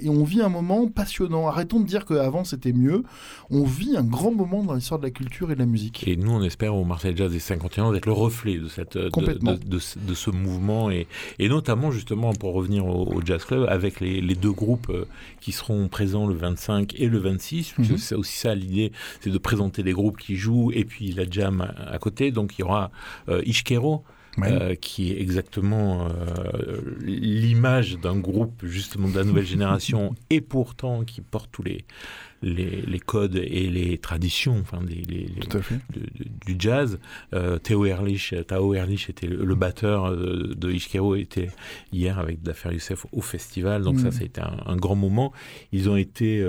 on 0.09 0.24
vit 0.24 0.40
un 0.40 0.48
moment 0.48 0.87
passionnant. 0.88 1.48
Arrêtons 1.48 1.81
de 1.81 1.87
dire 1.87 2.07
qu'avant 2.07 2.44
c'était 2.44 2.72
mieux. 2.72 3.03
On 3.50 3.64
vit 3.64 3.96
un 3.96 4.05
grand 4.05 4.33
moment 4.33 4.62
dans 4.62 4.74
l'histoire 4.74 5.00
de 5.00 5.05
la 5.05 5.11
culture 5.11 5.50
et 5.50 5.55
de 5.55 5.61
la 5.61 5.66
musique. 5.66 6.07
Et 6.07 6.16
nous, 6.16 6.31
on 6.31 6.42
espère 6.42 6.74
au 6.74 6.85
Marseille 6.85 7.16
Jazz 7.16 7.33
des 7.33 7.40
51 7.40 7.92
d'être 7.92 8.07
le 8.07 8.12
reflet 8.12 8.59
de 8.59 8.68
cette 8.68 8.96
de, 8.96 9.64
de, 9.66 10.14
ce 10.14 10.31
mouvement 10.31 10.90
et, 10.90 11.07
et, 11.38 11.48
notamment 11.48 11.90
justement 11.90 12.33
pour 12.33 12.55
revenir 12.55 12.87
au, 12.87 13.20
Jazz 13.24 13.44
Club 13.44 13.66
avec 13.68 14.00
les, 14.00 14.20
les, 14.20 14.35
deux 14.35 14.53
groupes 14.55 14.88
euh, 14.90 15.07
qui 15.40 15.53
seront 15.53 15.88
présents 15.88 16.27
le 16.27 16.35
25 16.35 16.95
et 16.97 17.09
le 17.09 17.19
26. 17.19 17.75
Mhm. 17.79 17.99
C'est 17.99 18.14
aussi 18.14 18.38
ça 18.38 18.55
l'idée 18.55 18.93
c'est 19.21 19.31
de 19.31 19.38
présenter 19.38 19.83
les 19.83 19.93
groupes 19.93 20.19
qui 20.19 20.37
jouent 20.37 20.71
et 20.73 20.85
puis 20.85 21.12
la 21.12 21.29
jam 21.29 21.73
à, 21.77 21.99
côté. 21.99 22.31
Donc 22.31 22.55
il 22.59 22.62
y 22.62 22.64
aura 22.64 22.90
euh, 23.29 23.43
Euh, 24.42 24.75
qui 24.75 25.12
est 25.12 25.20
exactement 25.20 26.09
euh, 26.09 26.81
l'image 27.01 27.99
d'un 27.99 28.16
groupe 28.16 28.64
justement 28.64 29.09
de 29.09 29.16
la 29.16 29.25
nouvelle 29.25 29.47
génération 29.47 30.14
et 30.31 30.40
pourtant 30.40 31.05
qui 31.05 31.20
porte 31.20 31.51
tous 31.53 31.62
les, 31.62 31.85
les, 32.42 32.99
codes 32.99 33.37
et 33.37 33.68
les 33.68 33.99
traditions 33.99 34.59
enfin, 34.61 34.83
du 34.83 36.57
jazz. 36.59 36.99
Euh, 37.33 37.59
Théo 37.59 37.87
Erlich, 37.87 38.35
Tao 38.47 38.75
Erlich 38.75 39.09
était 39.09 39.29
le, 39.29 39.55
batteur 39.55 40.14
de, 40.16 40.73
Ishkero, 40.73 41.14
était 41.14 41.51
hier 41.92 42.18
avec 42.18 42.42
Dafer 42.42 42.73
Youssef 42.73 43.07
au 43.12 43.20
festival, 43.20 43.83
donc 43.83 44.01
ça, 44.01 44.11
ça 44.11 44.23
a 44.23 44.25
été 44.25 44.40
un, 44.40 44.77
grand 44.77 44.97
moment. 44.97 45.33
Ils 45.73 45.88
ont 45.88 45.97
été 45.97 46.44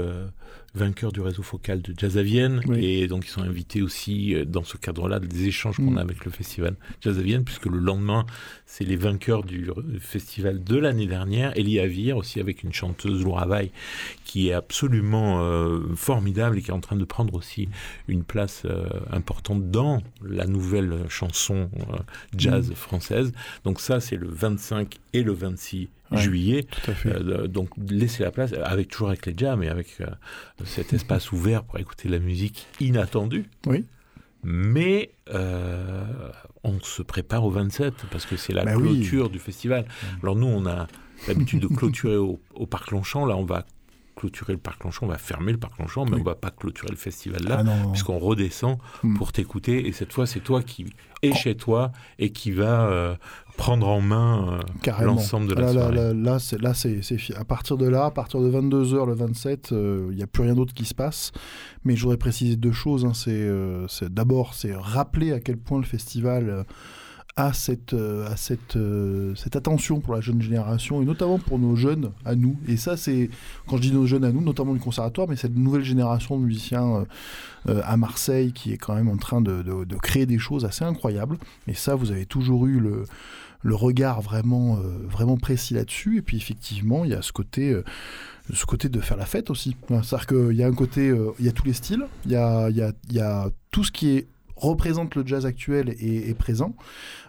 vainqueurs 0.76 1.12
du 1.12 1.22
réseau 1.22 1.42
focal 1.42 1.82
de 1.82 1.94
Jazz 1.98 2.18
à 2.18 2.24
Vienne. 2.24 2.62
Et 2.76 3.08
donc, 3.08 3.26
ils 3.26 3.30
sont 3.30 3.42
invités 3.42 3.82
aussi 3.82 4.36
euh, 4.36 4.46
dans 4.46 4.64
ce 4.64 4.78
cadre-là 4.78 5.20
des 5.20 5.48
échanges 5.48 5.78
qu'on 5.78 5.92
mm. 5.92 5.98
a 5.98 6.02
avec 6.02 6.26
le 6.26 6.32
festival 6.32 6.76
Jazz 7.02 7.18
à 7.18 7.22
Vienne, 7.22 7.44
puisque 7.44 7.66
le 7.66 7.80
lendemain, 7.80 8.26
c'est 8.66 8.84
les 8.84 8.96
vainqueurs 8.96 9.44
du 9.44 9.70
festival 10.00 10.64
de 10.64 10.78
l'année 10.78 11.08
dernière. 11.08 11.54
Elie 11.58 11.80
Avir, 11.80 12.18
aussi 12.18 12.40
avec 12.40 12.64
une 12.64 12.74
chanteuse, 12.74 13.24
Laura 13.24 13.46
Vaille, 13.46 13.72
qui 14.26 14.50
est 14.50 14.54
absolument 14.54 15.42
euh, 15.42 15.80
formidable 15.96 16.58
et 16.58 16.62
qui 16.62 16.72
est 16.72 16.74
en 16.74 16.82
train 16.82 16.98
de 16.98 17.06
prendre 17.06 17.34
aussi 17.34 17.70
une 18.08 18.24
place 18.24 18.64
euh, 18.66 18.88
importante 19.12 19.72
dans 19.72 20.02
la 20.24 20.46
nouvelle 20.46 21.06
chanson 21.10 21.70
jazz 22.36 22.70
mm. 22.70 22.76
française. 22.76 23.32
Donc, 23.64 23.80
ça, 23.80 24.00
c'est 24.00 24.18
le 24.18 24.28
25 24.28 24.98
et 25.14 25.24
le 25.24 25.32
26 25.32 25.90
juillet. 26.12 26.66
Euh, 27.06 27.48
donc 27.48 27.70
laisser 27.90 28.24
la 28.24 28.32
place, 28.32 28.54
avec 28.54 28.90
toujours 28.90 29.10
avec 29.10 29.26
les 29.26 29.34
jams 29.36 29.64
et 29.64 29.70
avec 29.70 29.98
euh, 30.02 30.06
cet 30.66 30.94
espace 30.94 31.32
ouvert 31.32 31.64
pour 31.64 31.80
écouter 31.80 32.10
la 32.10 32.20
musique 32.20 32.68
inattendue. 32.80 33.46
Oui. 33.68 33.86
Mais 34.44 35.12
euh, 35.34 36.04
on 36.64 36.80
se 36.80 37.02
prépare 37.02 37.44
au 37.46 37.50
27 37.50 37.94
parce 38.12 38.26
que 38.26 38.38
c'est 38.38 38.54
la 38.54 38.64
bah 38.64 38.76
clôture 38.76 39.30
du 39.30 39.40
festival. 39.40 39.86
Alors 40.22 40.36
nous, 40.36 40.48
on 40.48 40.68
a 40.68 40.88
l'habitude 41.28 41.62
de 41.62 41.68
clôturer 41.68 42.18
au, 42.18 42.40
au, 42.54 42.68
Parc 42.68 42.92
Longchamp. 42.92 43.26
Là, 43.26 43.36
on 43.38 43.46
va 43.46 43.66
clôturer 44.16 44.54
le 44.54 44.60
parc 44.60 44.84
Longchamp, 44.84 45.06
on 45.06 45.10
va 45.10 45.18
fermer 45.18 45.52
le 45.52 45.58
parc 45.58 45.78
Longchamp, 45.80 46.06
mais 46.06 46.18
on 46.20 46.24
va 46.24 46.36
pas 46.36 46.52
clôturer 46.52 46.90
le 46.90 46.98
festival 46.98 47.44
là, 47.44 47.64
ah 47.66 47.90
puisqu'on 47.92 48.18
redescend 48.18 48.78
hmm. 49.04 49.16
pour 49.18 49.32
t'écouter. 49.32 49.88
Et 49.88 49.92
cette 49.92 50.14
fois, 50.14 50.26
c'est 50.26 50.40
toi 50.40 50.62
qui 50.62 50.86
es 51.22 51.32
oh. 51.32 51.36
chez 51.36 51.56
toi 51.56 51.92
et 52.20 52.32
qui 52.32 52.52
va 52.52 52.88
euh, 52.88 53.16
prendre 53.58 53.88
en 53.88 54.02
main 54.02 54.60
euh, 54.88 55.04
l'ensemble 55.04 55.48
de 55.48 55.56
la 55.56 55.62
là, 55.62 55.72
soirée. 55.72 55.96
Là, 55.96 56.14
là, 56.14 56.40
c'est, 56.40 56.62
là 56.62 56.74
c'est, 56.74 57.02
à 57.36 57.46
partir 57.46 57.78
de 57.78 57.88
là, 57.88 58.06
à 58.06 58.12
partir 58.12 58.42
de 58.42 58.50
22h 58.50 59.06
le 59.06 59.14
27, 59.14 59.72
euh, 59.72 60.08
il 60.12 60.18
n'y 60.18 60.24
a 60.24 60.28
plus 60.28 60.44
rien 60.44 60.56
d'autre 60.56 60.74
qui 60.74 60.86
se 60.86 60.96
passe. 60.96 61.32
Mais 61.84 61.96
je 61.96 62.02
voudrais 62.02 62.18
préciser 62.18 62.56
deux 62.56 62.72
choses. 62.72 63.06
Hein. 63.06 63.14
c'est, 63.14 63.48
c'est, 63.88 64.14
d'abord, 64.14 64.54
c'est 64.54 64.74
rappeler 64.74 65.34
à 65.34 65.40
quel 65.40 65.58
point 65.58 65.78
le 65.78 65.86
festival 65.86 66.66
à 67.38 67.52
cette, 67.52 67.94
euh, 67.94 68.32
à 68.32 68.38
cette, 68.38 68.78
euh, 68.78 69.36
cette 69.36 69.58
attention 69.58 70.00
pour 70.00 70.14
la 70.14 70.22
jeune 70.22 70.42
génération 70.42 71.02
et 71.02 71.06
notamment 71.06 71.38
pour 71.38 71.60
nos 71.60 71.76
jeunes 71.76 72.12
à 72.24 72.34
nous. 72.34 72.58
Et 72.68 72.78
ça, 72.78 72.96
c'est 72.96 73.30
quand 73.68 73.76
je 73.76 73.82
dis 73.82 73.92
nos 73.92 74.06
jeunes 74.06 74.24
à 74.24 74.32
nous, 74.32 74.42
notamment 74.42 74.74
du 74.74 74.80
conservatoire, 74.80 75.28
mais 75.28 75.36
cette 75.36 75.56
nouvelle 75.56 75.84
génération 75.84 76.40
de 76.40 76.46
musiciens 76.46 77.06
euh, 77.68 77.82
à 77.84 77.98
Marseille 77.98 78.54
qui 78.54 78.72
est 78.72 78.78
quand 78.78 78.96
même 78.96 79.10
en 79.10 79.18
train 79.18 79.42
de, 79.42 79.64
de, 79.64 79.96
créer 79.98 80.26
des 80.26 80.40
choses 80.40 80.64
assez 80.64 80.86
incroyables. 80.86 81.38
Et 81.68 81.74
ça, 81.74 81.96
vous 81.96 82.12
avez 82.12 82.26
toujours 82.26 82.68
eu 82.68 82.80
le, 82.80 83.04
le 83.64 83.76
regard 83.76 84.22
vraiment, 84.22 84.80
vraiment 85.10 85.36
précis 85.36 85.74
là-dessus. 85.74 86.18
Et 86.20 86.22
puis 86.22 86.38
effectivement, 86.38 87.04
il 87.04 87.12
y 87.12 87.16
a 87.16 87.22
ce 87.22 87.34
côté 87.34 87.76
ce 88.54 88.66
côté 88.66 88.90
de 88.90 89.02
faire 89.02 89.18
la 89.18 89.26
fête 89.26 89.50
aussi. 89.50 89.76
C'est-à-dire 89.90 90.28
qu'il 90.28 90.56
y 90.56 90.64
a 90.64 90.68
un 90.68 90.74
côté, 90.74 91.12
il 91.40 91.46
y 91.46 91.50
a 91.50 91.52
tous 91.52 91.66
les 91.66 91.74
styles, 91.74 92.06
il 92.26 92.32
y 92.32 92.36
a, 92.36 92.70
y, 92.70 92.82
a, 92.82 92.92
y 93.10 93.20
a 93.20 93.50
tout 93.72 93.84
ce 93.84 93.92
qui 93.92 94.10
est 94.10 94.28
représente 94.56 95.16
le 95.16 95.26
jazz 95.26 95.46
actuel 95.46 95.96
et 96.00 96.30
est 96.30 96.34
présent. 96.34 96.76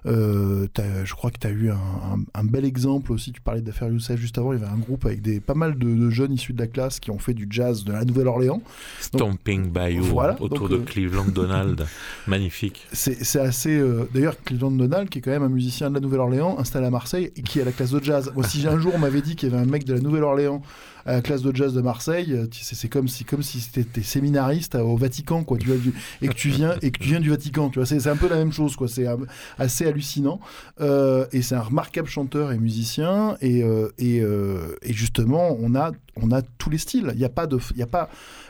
Euh, 0.07 0.67
je 1.05 1.15
crois 1.15 1.31
que 1.31 1.39
tu 1.39 1.47
as 1.47 1.51
eu 1.51 1.71
un, 1.71 2.45
bel 2.45 2.65
exemple 2.65 3.13
aussi. 3.13 3.33
Tu 3.33 3.41
parlais 3.41 3.61
d'affaires 3.61 3.89
Youssef 3.89 4.21
juste 4.21 4.39
avant. 4.39 4.53
Il 4.53 4.61
y 4.61 4.63
avait 4.63 4.73
un 4.73 4.79
groupe 4.79 5.05
avec 5.05 5.21
des, 5.21 5.41
pas 5.41 5.55
mal 5.55 5.77
de, 5.79 6.11
jeunes 6.11 6.33
issus 6.33 6.53
de 6.53 6.61
la 6.61 6.69
classe 6.69 7.01
qui 7.01 7.11
ont 7.11 7.19
fait 7.19 7.35
du 7.35 7.47
jazz 7.51 7.85
de 7.85 7.93
la 7.93 8.05
Nouvelle-Orléans. 8.05 8.63
Stomping 9.01 9.71
Bayou 9.71 10.21
autour 10.41 10.69
de 10.69 10.77
euh, 10.77 10.85
Cleveland 10.85 11.27
Donald. 11.27 11.87
Magnifique. 12.27 12.87
C'est 12.93 13.41
assez. 13.41 13.77
Euh, 13.77 14.09
d'ailleurs, 14.15 14.37
Cleveland 14.45 14.71
Donald, 14.73 15.09
qui 15.09 15.19
est 15.19 15.23
quand 15.23 15.33
même 15.33 15.43
un 15.43 15.49
musicien 15.49 15.91
de 15.91 15.95
la 15.95 16.01
Nouvelle-Orléans, 16.01 16.59
installé 16.59 16.87
à 16.87 16.91
Marseille 16.91 17.33
et 17.37 17.43
qui 17.43 17.61
a 17.61 17.65
la 17.65 17.73
classe 17.73 17.91
de 17.91 18.03
jazz. 18.03 18.33
Moi, 18.35 18.45
si 18.45 18.67
un 18.67 18.79
jour 18.79 18.93
on 18.95 18.99
m'avait 18.99 19.23
dit 19.23 19.35
qu'il 19.37 19.51
y 19.51 19.53
avait 19.53 19.63
un 19.63 19.67
mec 19.67 19.85
de 19.85 19.95
la 19.95 20.01
Nouvelle-Orléans 20.01 20.63
à 21.07 21.13
la 21.13 21.23
classe 21.23 21.43
de 21.43 21.55
jazz 21.55 21.73
de 21.73 21.81
Marseille, 21.81 22.37
c'est 22.53 22.89
comme 22.89 23.09
si 23.09 23.25
comme 23.25 23.43
si 23.43 23.61
c'était 23.61 24.03
séminariste 24.03 24.75
au 24.75 24.97
Vatican 24.97 25.45
quoi, 25.45 25.59
et 26.21 26.29
que 26.29 26.35
tu 26.35 26.51
viens 26.51 26.75
et 26.83 26.91
que 26.91 26.99
tu 26.99 27.09
vient 27.09 27.21
du 27.21 27.31
Vatican, 27.31 27.71
tu 27.71 27.79
vois. 27.79 27.87
C'est 27.87 28.07
un 28.09 28.17
peu 28.17 28.29
la 28.29 28.37
même 28.37 28.53
chose, 28.53 28.77
quoi. 28.77 28.89
C'est 28.89 29.07
assez 29.59 29.87
hallucinant. 29.87 30.41
et 30.81 31.43
c'est 31.43 31.55
un 31.55 31.61
remarquable 31.61 32.09
chanteur 32.09 32.53
et 32.53 32.59
musicien. 32.59 33.37
Et, 33.41 33.63
et 33.99 34.93
justement, 34.93 35.57
on 35.61 35.75
a 35.75 35.93
on 36.23 36.31
a 36.33 36.43
tous 36.43 36.71
les 36.71 36.79
styles. 36.79 37.11
Il 37.15 37.19
n'y 37.19 37.25
a 37.25 37.31
pas 37.31 37.47
de, 37.47 37.59
il 37.73 37.79
y 37.79 37.83
a 37.83 37.87
pas 37.87 38.09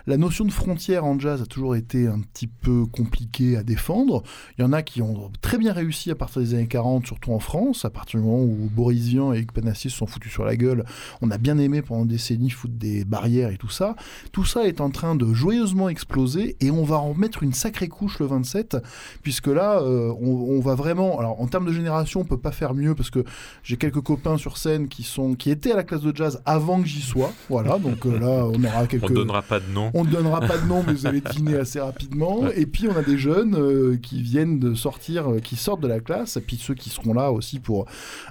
la 0.09 0.17
notion 0.17 0.45
de 0.45 0.53
frontière 0.53 1.05
en 1.05 1.19
jazz 1.19 1.43
a 1.43 1.47
toujours 1.47 1.75
été 1.75 2.07
un 2.07 2.21
petit 2.21 2.47
peu 2.47 2.87
compliquée 2.87 3.57
à 3.57 3.65
défendre. 3.65 4.23
Il 4.57 4.63
y 4.63 4.65
en 4.65 4.73
a 4.73 4.83
qui 4.83 5.03
ont 5.03 5.33
très 5.41 5.59
bien 5.59 5.73
réussi 5.73 6.13
à 6.13 6.15
partir 6.15 6.43
des 6.43 6.55
années 6.55 6.69
40, 6.69 7.07
surtout 7.07 7.33
en 7.33 7.41
France, 7.41 7.85
à 7.85 7.91
partir 7.91 8.21
du 8.21 8.27
moment 8.27 8.41
où 8.41 8.71
Boris 8.71 9.09
Vian 9.09 9.33
et 9.33 9.45
Panassis 9.45 9.91
se 9.91 9.97
sont 9.97 10.07
foutus 10.07 10.31
sur 10.31 10.45
la 10.45 10.55
gueule. 10.55 10.85
On 11.23 11.31
a 11.33 11.39
bien 11.39 11.59
aimé 11.59 11.83
pendant 11.83 12.05
des 12.05 12.15
décennies 12.15 12.51
foutre 12.51 12.75
des 12.75 13.05
barrières 13.05 13.51
et 13.51 13.57
tout 13.57 13.69
ça. 13.69 13.97
Tout 14.31 14.45
ça 14.45 14.69
est 14.69 14.81
en 14.81 14.91
train 14.91 15.17
de 15.17 15.33
joyeusement 15.35 15.89
exploser 15.89 16.57
et 16.61 16.71
on 16.71 16.85
va 16.85 17.01
en 17.01 17.15
mettre 17.15 17.43
une 17.43 17.53
sacrée 17.53 17.89
couche 17.89 18.21
le 18.21 18.27
27, 18.27 18.77
puisque 19.23 19.49
là, 19.49 19.81
euh, 19.81 20.15
on, 20.21 20.61
va 20.61 20.77
vraiment. 20.77 21.19
Alors 21.19 21.41
en 21.41 21.49
termes 21.49 21.67
de 21.67 21.73
génération, 21.73 22.21
on 22.21 22.25
peut 22.25 22.39
pas 22.39 22.53
faire 22.53 22.75
mieux 22.75 22.95
parce 22.95 23.11
que 23.11 23.25
j'ai 23.65 23.77
quelques 23.77 24.03
copains 24.03 24.39
sur 24.39 24.57
scène 24.57 24.87
qui 24.87 25.03
sont 25.03 25.35
qui 25.35 25.51
étaient 25.51 25.73
à 25.73 25.77
la 25.77 25.83
classe 25.83 26.03
de 26.03 26.15
jazz 26.15 26.41
avant 26.45 26.81
que 26.81 26.87
j'y 26.87 27.03
sois. 27.03 27.33
Voilà, 27.63 27.79
donc 27.83 28.05
euh, 28.07 28.19
là, 28.19 28.47
on 28.47 28.63
aura 28.63 28.87
quelques. 28.87 29.11
On 29.11 29.15
donnera 29.15 29.43
pas 29.43 29.61
de 29.61 29.71
nom. 29.73 29.91
On 29.95 30.05
ne 30.05 30.11
donnera 30.11 30.41
pas 30.41 30.59
de 30.59 30.67
nom, 30.67 30.83
mais 30.87 30.93
vous 30.93 31.07
allez 31.07 31.21
deviner 31.21 31.57
assez 31.57 31.81
rapidement. 31.81 32.49
Et 32.55 32.67
puis, 32.67 32.89
on 32.89 32.97
a 32.97 33.03
des 33.03 33.19
jeunes 33.19 33.55
euh, 33.57 33.97
qui 33.97 34.23
viennent 34.23 34.59
de 34.59 34.75
sortir, 34.75 35.31
euh, 35.31 35.39
qui 35.41 35.57
sortent 35.57 35.81
de 35.81 35.89
la 35.89 36.01
classe, 36.01 36.37
et 36.37 36.41
puis 36.41 36.57
ceux 36.57 36.75
qui 36.75 36.91
seront 36.91 37.15
là 37.15 37.33
aussi 37.33 37.59
pour 37.59 37.87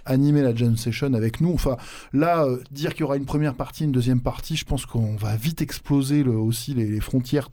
animer 0.05 0.41
la 0.41 0.53
jam 0.53 0.77
session 0.77 1.13
avec 1.13 1.41
nous. 1.41 1.53
Enfin, 1.53 1.77
là, 2.13 2.47
dire 2.71 2.91
qu'il 2.91 3.01
y 3.01 3.03
aura 3.03 3.17
une 3.17 3.25
première 3.25 3.55
partie, 3.55 3.83
une 3.83 3.91
deuxième 3.91 4.21
partie, 4.21 4.55
je 4.55 4.65
pense 4.65 4.85
qu'on 4.85 5.15
va 5.15 5.35
vite 5.35 5.61
exploser 5.61 6.23
le, 6.23 6.31
aussi 6.31 6.73
les, 6.73 6.99
frontières 6.99 7.49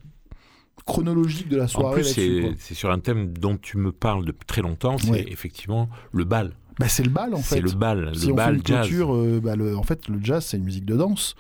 chronologiques 0.86 1.48
de 1.48 1.56
la 1.56 1.68
soirée. 1.68 2.00
En 2.00 2.14
plus, 2.14 2.56
c'est 2.58 2.74
sur 2.74 2.90
un 2.90 2.98
thème 2.98 3.32
dont 3.36 3.56
tu 3.56 3.78
me 3.78 3.92
parles 3.92 4.24
depuis 4.24 4.46
très 4.46 4.62
longtemps, 4.62 4.98
c'est 4.98 5.24
effectivement 5.28 5.88
le 6.12 6.24
bal. 6.24 6.52
Bah, 6.78 6.88
c'est 6.88 7.02
le 7.02 7.10
bal 7.10 7.34
en 7.34 7.38
fait. 7.38 7.56
C'est 7.56 7.60
le 7.60 7.70
bal, 7.70 8.12
si 8.14 8.26
le 8.26 8.32
on 8.32 8.36
bal 8.36 8.54
fait 8.54 8.72
une 8.72 8.84
jazz. 8.84 9.40
bah, 9.42 9.56
le, 9.56 9.76
en 9.76 9.82
fait, 9.82 10.08
le 10.08 10.18
jazz, 10.22 10.44
c'est 10.44 10.56
une 10.56 10.64
musique 10.64 10.84
de 10.84 10.96
danse 10.96 11.36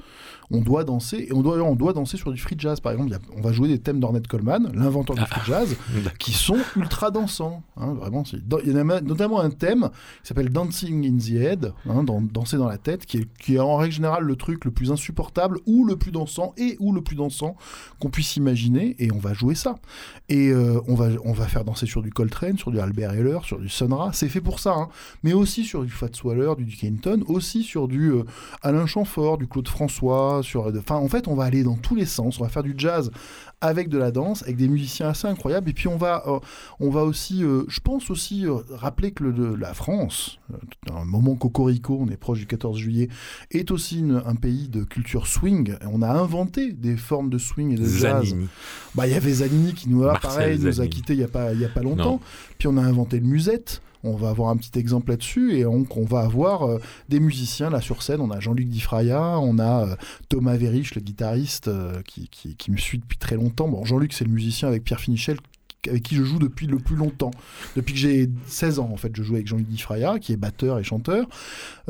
on 0.52 0.60
doit 0.60 0.84
danser, 0.84 1.26
et 1.28 1.32
on 1.32 1.40
doit, 1.40 1.60
on 1.62 1.74
doit 1.74 1.92
danser 1.92 2.16
sur 2.16 2.30
du 2.30 2.38
free 2.38 2.56
jazz. 2.58 2.80
Par 2.80 2.92
exemple, 2.92 3.16
on 3.36 3.40
va 3.40 3.52
jouer 3.52 3.68
des 3.68 3.78
thèmes 3.78 4.00
d'Ornette 4.00 4.26
Coleman, 4.26 4.70
l'inventeur 4.74 5.16
du 5.16 5.22
free 5.22 5.40
jazz, 5.46 5.76
qui 6.18 6.32
sont 6.32 6.58
ultra 6.76 7.10
dansants. 7.10 7.62
Hein, 7.76 7.94
vraiment, 7.94 8.22
il 8.64 8.70
y 8.70 8.78
en 8.78 8.88
a 8.90 9.00
notamment 9.00 9.40
un 9.40 9.50
thème 9.50 9.88
qui 10.22 10.28
s'appelle 10.28 10.50
Dancing 10.50 11.06
in 11.06 11.18
the 11.18 11.40
Head, 11.40 11.72
hein, 11.88 12.04
danser 12.04 12.58
dans 12.58 12.68
la 12.68 12.78
tête, 12.78 13.06
qui 13.06 13.18
est, 13.18 13.28
qui 13.38 13.54
est 13.54 13.60
en 13.60 13.76
règle 13.76 13.94
générale 13.94 14.24
le 14.24 14.36
truc 14.36 14.64
le 14.64 14.70
plus 14.70 14.92
insupportable, 14.92 15.58
ou 15.66 15.86
le 15.86 15.96
plus 15.96 16.12
dansant, 16.12 16.52
et 16.58 16.76
ou 16.80 16.92
le 16.92 17.00
plus 17.00 17.16
dansant 17.16 17.56
qu'on 17.98 18.10
puisse 18.10 18.36
imaginer, 18.36 18.94
et 18.98 19.10
on 19.10 19.18
va 19.18 19.32
jouer 19.32 19.54
ça. 19.54 19.76
Et 20.28 20.50
euh, 20.50 20.80
on, 20.86 20.94
va, 20.94 21.08
on 21.24 21.32
va 21.32 21.46
faire 21.46 21.64
danser 21.64 21.86
sur 21.86 22.02
du 22.02 22.10
Coltrane, 22.10 22.58
sur 22.58 22.70
du 22.70 22.78
Albert 22.78 23.12
Heller, 23.12 23.38
sur 23.44 23.58
du 23.58 23.70
Sonra, 23.70 24.10
c'est 24.12 24.28
fait 24.28 24.42
pour 24.42 24.60
ça, 24.60 24.74
hein. 24.74 24.88
Mais 25.22 25.32
aussi 25.32 25.64
sur 25.64 25.84
du 25.84 25.90
Fats 25.90 26.08
Waller, 26.24 26.52
du 26.56 26.64
Duke 26.64 26.84
Ellington, 26.84 27.22
aussi 27.26 27.62
sur 27.62 27.88
du 27.88 28.10
euh, 28.10 28.24
Alain 28.62 28.86
Chamfort, 28.86 29.38
du 29.38 29.46
Claude 29.46 29.68
François, 29.68 30.40
sur. 30.42 30.72
Enfin, 30.76 30.96
en 30.96 31.08
fait, 31.08 31.28
on 31.28 31.34
va 31.34 31.44
aller 31.44 31.62
dans 31.62 31.76
tous 31.76 31.94
les 31.94 32.06
sens. 32.06 32.40
On 32.40 32.44
va 32.44 32.48
faire 32.48 32.62
du 32.62 32.74
jazz 32.76 33.10
avec 33.62 33.88
de 33.88 33.96
la 33.96 34.10
danse, 34.10 34.42
avec 34.42 34.56
des 34.56 34.68
musiciens 34.68 35.08
assez 35.08 35.26
incroyables. 35.26 35.70
Et 35.70 35.72
puis 35.72 35.88
on 35.88 35.96
va, 35.96 36.24
euh, 36.26 36.40
on 36.80 36.90
va 36.90 37.04
aussi, 37.04 37.44
euh, 37.44 37.62
je 37.68 37.80
pense 37.80 38.10
aussi 38.10 38.44
euh, 38.44 38.56
rappeler 38.70 39.12
que 39.12 39.22
le, 39.22 39.54
la 39.54 39.72
France, 39.72 40.40
un 40.92 41.04
moment 41.04 41.36
cocorico, 41.36 41.96
on 41.98 42.08
est 42.08 42.16
proche 42.16 42.40
du 42.40 42.46
14 42.46 42.76
juillet, 42.76 43.08
est 43.52 43.70
aussi 43.70 44.04
un 44.26 44.34
pays 44.34 44.68
de 44.68 44.82
culture 44.82 45.28
swing. 45.28 45.76
On 45.90 46.02
a 46.02 46.10
inventé 46.10 46.72
des 46.72 46.96
formes 46.96 47.30
de 47.30 47.38
swing 47.38 47.72
et 47.72 47.76
de 47.76 47.86
jazz. 47.86 48.34
Bah, 48.96 49.06
il 49.06 49.12
y 49.12 49.16
avait 49.16 49.32
Zanini 49.32 49.72
qui 49.74 49.88
nous 49.88 50.04
a, 50.04 50.18
pareil, 50.18 50.58
nous 50.58 50.80
a 50.80 50.86
quitté 50.88 51.12
il 51.14 51.20
y 51.20 51.24
a 51.24 51.28
pas, 51.28 51.54
y 51.54 51.64
a 51.64 51.68
pas 51.68 51.82
longtemps. 51.82 52.20
Puis 52.58 52.66
on 52.66 52.76
a 52.76 52.82
inventé 52.82 53.20
le 53.20 53.26
musette. 53.26 53.80
On 54.04 54.16
va 54.16 54.30
avoir 54.30 54.50
un 54.50 54.56
petit 54.56 54.78
exemple 54.78 55.10
là-dessus 55.10 55.56
et 55.56 55.66
on 55.66 55.84
va 56.04 56.20
avoir 56.20 56.68
euh, 56.68 56.80
des 57.08 57.20
musiciens 57.20 57.70
là 57.70 57.80
sur 57.80 58.02
scène. 58.02 58.20
On 58.20 58.30
a 58.30 58.40
Jean-Luc 58.40 58.68
Difraya, 58.68 59.38
on 59.38 59.58
a 59.58 59.86
euh, 59.86 59.96
Thomas 60.28 60.56
Verich, 60.56 60.94
le 60.94 61.00
guitariste 61.00 61.68
euh, 61.68 62.02
qui, 62.02 62.28
qui, 62.28 62.70
me 62.70 62.76
suit 62.76 62.98
depuis 62.98 63.18
très 63.18 63.36
longtemps. 63.36 63.68
Bon, 63.68 63.84
Jean-Luc, 63.84 64.12
c'est 64.12 64.24
le 64.24 64.30
musicien 64.30 64.68
avec 64.68 64.82
Pierre 64.84 65.00
Finichel 65.00 65.36
avec 65.88 66.02
qui 66.02 66.14
je 66.14 66.22
joue 66.22 66.38
depuis 66.38 66.66
le 66.66 66.78
plus 66.78 66.96
longtemps. 66.96 67.32
Depuis 67.74 67.94
que 67.94 67.98
j'ai 67.98 68.30
16 68.46 68.78
ans, 68.78 68.90
en 68.92 68.96
fait, 68.96 69.14
je 69.16 69.22
joue 69.22 69.34
avec 69.34 69.48
Jean-Luc 69.48 69.66
Difraya, 69.66 70.18
qui 70.18 70.32
est 70.32 70.36
batteur 70.36 70.78
et 70.78 70.84
chanteur. 70.84 71.26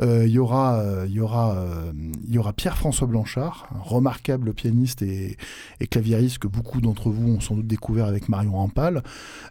Euh, 0.01 0.25
il 0.25 0.31
y 0.31 0.39
aura, 0.39 0.79
euh, 0.79 1.05
y 1.07 1.19
aura, 1.19 1.55
euh, 1.55 1.91
y 2.27 2.37
aura 2.37 2.53
Pierre-François 2.53 3.07
Blanchard, 3.07 3.67
un 3.75 3.81
remarquable 3.81 4.53
pianiste 4.53 5.03
et, 5.03 5.37
et 5.79 5.87
claviériste 5.87 6.39
que 6.39 6.47
beaucoup 6.47 6.81
d'entre 6.81 7.09
vous 7.09 7.33
ont 7.33 7.39
sans 7.39 7.55
doute 7.55 7.67
découvert 7.67 8.05
avec 8.05 8.29
Marion 8.29 8.53
Rampal. 8.53 9.03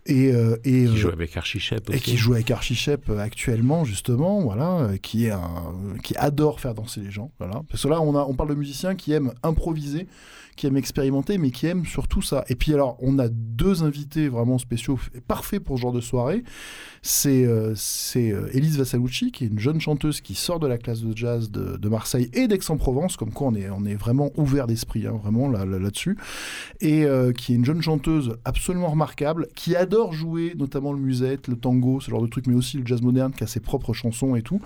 Et, 0.06 0.30
et 0.64 0.86
qui 0.86 0.96
joue 0.96 1.08
avec 1.08 1.36
Archichep 1.36 1.90
Et 1.92 2.00
qui 2.00 2.16
joue 2.16 2.34
avec 2.34 2.50
Archichep 2.50 3.10
actuellement, 3.10 3.84
justement, 3.84 4.40
voilà, 4.42 4.90
qui 5.02 5.26
est 5.26 5.30
un, 5.30 5.74
qui 6.02 6.16
adore 6.16 6.58
faire 6.58 6.74
danser 6.74 7.00
les 7.00 7.10
gens, 7.10 7.30
voilà. 7.38 7.62
Parce 7.70 7.84
que 7.84 7.88
là, 7.88 8.00
on 8.00 8.16
a, 8.16 8.24
on 8.24 8.34
parle 8.34 8.50
de 8.50 8.54
musiciens 8.54 8.96
qui 8.96 9.12
aiment 9.12 9.32
improviser 9.42 10.08
qui 10.56 10.66
aime 10.66 10.76
expérimenter, 10.76 11.38
mais 11.38 11.50
qui 11.50 11.66
aime 11.66 11.84
surtout 11.86 12.22
ça. 12.22 12.44
Et 12.48 12.54
puis 12.54 12.74
alors, 12.74 12.96
on 13.00 13.18
a 13.18 13.28
deux 13.28 13.82
invités 13.82 14.28
vraiment 14.28 14.58
spéciaux, 14.58 14.98
parfaits 15.26 15.60
pour 15.60 15.76
ce 15.76 15.82
genre 15.82 15.92
de 15.92 16.00
soirée. 16.00 16.42
C'est 17.04 17.44
euh, 17.44 17.74
euh, 18.16 18.48
Elise 18.52 18.78
Vassalucci, 18.78 19.32
qui 19.32 19.44
est 19.44 19.46
une 19.48 19.58
jeune 19.58 19.80
chanteuse 19.80 20.20
qui 20.20 20.34
sort 20.34 20.60
de 20.60 20.66
la 20.66 20.78
classe 20.78 21.00
de 21.00 21.16
jazz 21.16 21.50
de, 21.50 21.88
Marseille 21.88 22.30
et 22.32 22.48
d'Aix-en-Provence, 22.48 23.16
comme 23.16 23.32
quoi 23.32 23.48
on 23.48 23.54
est, 23.54 23.68
on 23.70 23.84
est 23.84 23.96
vraiment 23.96 24.30
ouvert 24.36 24.66
d'esprit, 24.66 25.06
hein, 25.06 25.18
vraiment 25.22 25.48
là-dessus. 25.48 26.16
et 26.80 27.04
euh, 27.04 27.32
qui 27.32 27.52
est 27.52 27.56
une 27.56 27.64
jeune 27.64 27.82
chanteuse 27.82 28.36
absolument 28.44 28.88
remarquable, 28.88 29.48
qui 29.54 29.76
adore 29.76 30.12
jouer 30.12 30.54
notamment 30.56 30.92
le 30.92 31.00
musette, 31.00 31.48
le 31.48 31.56
tango, 31.56 32.00
ce 32.00 32.10
genre 32.10 32.22
de 32.22 32.28
truc, 32.28 32.46
mais 32.46 32.54
aussi 32.54 32.78
le 32.78 32.86
jazz 32.86 33.02
moderne, 33.02 33.32
qui 33.32 33.44
a 33.44 33.46
ses 33.46 33.60
propres 33.60 33.92
chansons 33.92 34.36
et 34.36 34.42
tout. 34.42 34.60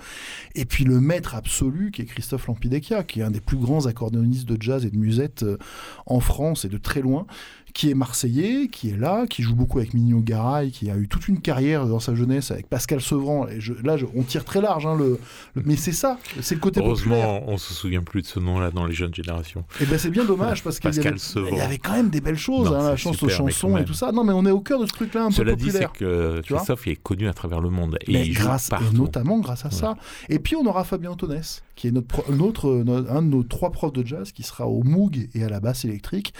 Et 0.55 0.65
puis 0.65 0.83
le 0.83 1.01
maître 1.01 1.35
absolu, 1.35 1.91
qui 1.91 2.03
est 2.03 2.05
Christophe 2.05 2.47
Lampidecchia, 2.47 3.03
qui 3.03 3.21
est 3.21 3.23
un 3.23 3.31
des 3.31 3.41
plus 3.41 3.57
grands 3.57 3.87
accordéonistes 3.87 4.47
de 4.47 4.61
jazz 4.61 4.85
et 4.85 4.91
de 4.91 4.97
musette 4.97 5.43
en 6.05 6.19
France 6.19 6.65
et 6.65 6.69
de 6.69 6.77
très 6.77 7.01
loin, 7.01 7.27
qui 7.77 7.91
est 7.91 7.93
marseillais, 7.93 8.69
qui 8.69 8.89
est 8.89 8.97
là, 8.97 9.27
qui 9.27 9.43
joue 9.43 9.53
beaucoup 9.53 9.77
avec 9.77 9.93
Mignon 9.93 10.19
Garay, 10.19 10.71
qui 10.71 10.89
a 10.89 10.97
eu 10.97 11.07
toute 11.07 11.27
une 11.27 11.39
carrière 11.39 11.85
dans 11.85 11.99
sa 11.99 12.15
jeunesse 12.15 12.49
avec 12.49 12.65
Pascal 12.67 13.01
Sevran. 13.01 13.47
Et 13.49 13.59
là, 13.83 13.97
on 14.15 14.23
tire 14.23 14.45
très 14.45 14.61
large, 14.61 14.87
hein, 14.87 14.95
le, 14.97 15.19
mais 15.63 15.75
c'est 15.75 15.91
ça, 15.91 16.17
c'est 16.41 16.55
le 16.55 16.61
côté 16.61 16.79
Heureusement, 16.79 17.43
on 17.47 17.59
se 17.59 17.75
souvient 17.75 18.01
plus 18.01 18.23
de 18.23 18.25
ce 18.25 18.39
nom-là 18.39 18.71
dans 18.71 18.87
les 18.87 18.95
jeunes 18.95 19.13
générations. 19.13 19.59
Et 19.79 19.83
eh 19.83 19.85
ben 19.85 19.99
c'est 19.99 20.09
bien 20.09 20.25
dommage 20.25 20.63
parce 20.63 20.79
qu'il 20.79 20.91
y, 20.91 20.97
y, 20.97 21.61
avait 21.61 21.77
quand 21.77 21.91
même 21.91 22.09
des 22.09 22.19
belles 22.19 22.39
choses, 22.39 22.73
hein, 22.73 22.81
la 22.81 22.95
chance 22.95 23.21
aux 23.21 23.29
chansons 23.29 23.77
et 23.77 23.85
tout 23.85 23.93
ça. 23.93 24.11
Non, 24.11 24.23
mais 24.23 24.33
on 24.33 24.47
est 24.47 24.51
au 24.51 24.61
cœur 24.61 24.79
de 24.79 24.87
ce 24.87 24.93
truc-là 24.93 25.25
un 25.25 25.29
Cela 25.29 25.51
peu 25.51 25.57
populaire. 25.57 25.91
dit, 25.91 25.99
c'est 25.99 26.03
que 26.03 26.41
Christophe 26.41 26.87
est 26.87 26.95
connu 26.95 27.27
à 27.27 27.33
travers 27.33 27.61
le 27.61 27.69
monde 27.69 27.99
et 28.07 28.23
il 28.23 28.33
grâce, 28.33 28.71
et 28.71 28.95
notamment 28.95 29.37
grâce 29.37 29.65
à 29.65 29.69
ça. 29.69 29.97
Et 30.29 30.39
puis 30.39 30.55
on 30.55 30.65
aura 30.65 30.83
Fabien 30.83 31.11
Antonès, 31.11 31.61
qui 31.75 31.89
est 31.89 31.91
notre, 31.91 32.23
notre, 32.31 32.83
un 33.07 33.21
de 33.21 33.27
nos 33.27 33.43
trois 33.43 33.71
profs 33.71 33.93
de 33.93 34.03
jazz, 34.03 34.31
qui 34.31 34.41
sera 34.41 34.65
au 34.65 34.81
Moog 34.81 35.29
et 35.35 35.43
à 35.43 35.49
la 35.49 35.59
basse 35.59 35.85
électrique 35.85 36.33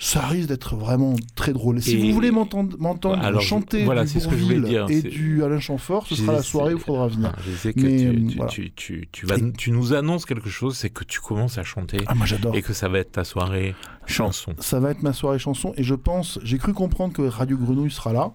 ça 0.00 0.26
risque 0.26 0.48
d'être 0.48 0.76
vraiment 0.76 1.14
très 1.36 1.52
drôle. 1.52 1.80
Si 1.82 1.96
vous 1.96 2.12
voulez 2.14 2.30
m'entendre 2.30 3.40
chanter 3.40 3.84
voilà, 3.84 4.04
du 4.04 4.60
dire, 4.62 4.86
et 4.88 5.02
du 5.02 5.44
Alain 5.44 5.60
Chamfort, 5.60 6.06
ce 6.06 6.14
sera 6.14 6.32
la 6.32 6.42
soirée 6.42 6.72
où 6.72 6.78
il 6.78 6.82
faudra 6.82 7.08
venir. 7.08 7.32
je 7.46 7.54
sais 7.54 7.74
que 7.74 7.80
Mais, 7.80 8.46
tu, 8.48 8.72
tu, 8.72 9.08
tu, 9.12 9.26
vas, 9.26 9.36
tu, 9.56 9.70
nous 9.70 9.92
annonces 9.92 10.24
quelque 10.24 10.48
chose, 10.48 10.76
c'est 10.76 10.88
que 10.88 11.04
tu 11.04 11.20
commences 11.20 11.58
à 11.58 11.64
chanter. 11.64 11.98
Ah, 12.06 12.14
moi 12.14 12.24
j'adore. 12.24 12.56
Et 12.56 12.62
que 12.62 12.72
ça 12.72 12.88
va 12.88 12.98
être 12.98 13.12
ta 13.12 13.24
soirée 13.24 13.74
chanson. 14.06 14.54
Ça 14.58 14.80
va 14.80 14.90
être 14.90 15.02
ma 15.02 15.12
soirée 15.12 15.38
chanson 15.38 15.74
et 15.76 15.84
je 15.84 15.94
pense, 15.94 16.38
j'ai 16.42 16.56
cru 16.56 16.72
comprendre 16.72 17.12
que 17.12 17.22
Radio 17.22 17.58
Grenouille 17.58 17.90
sera 17.90 18.14
là. 18.14 18.32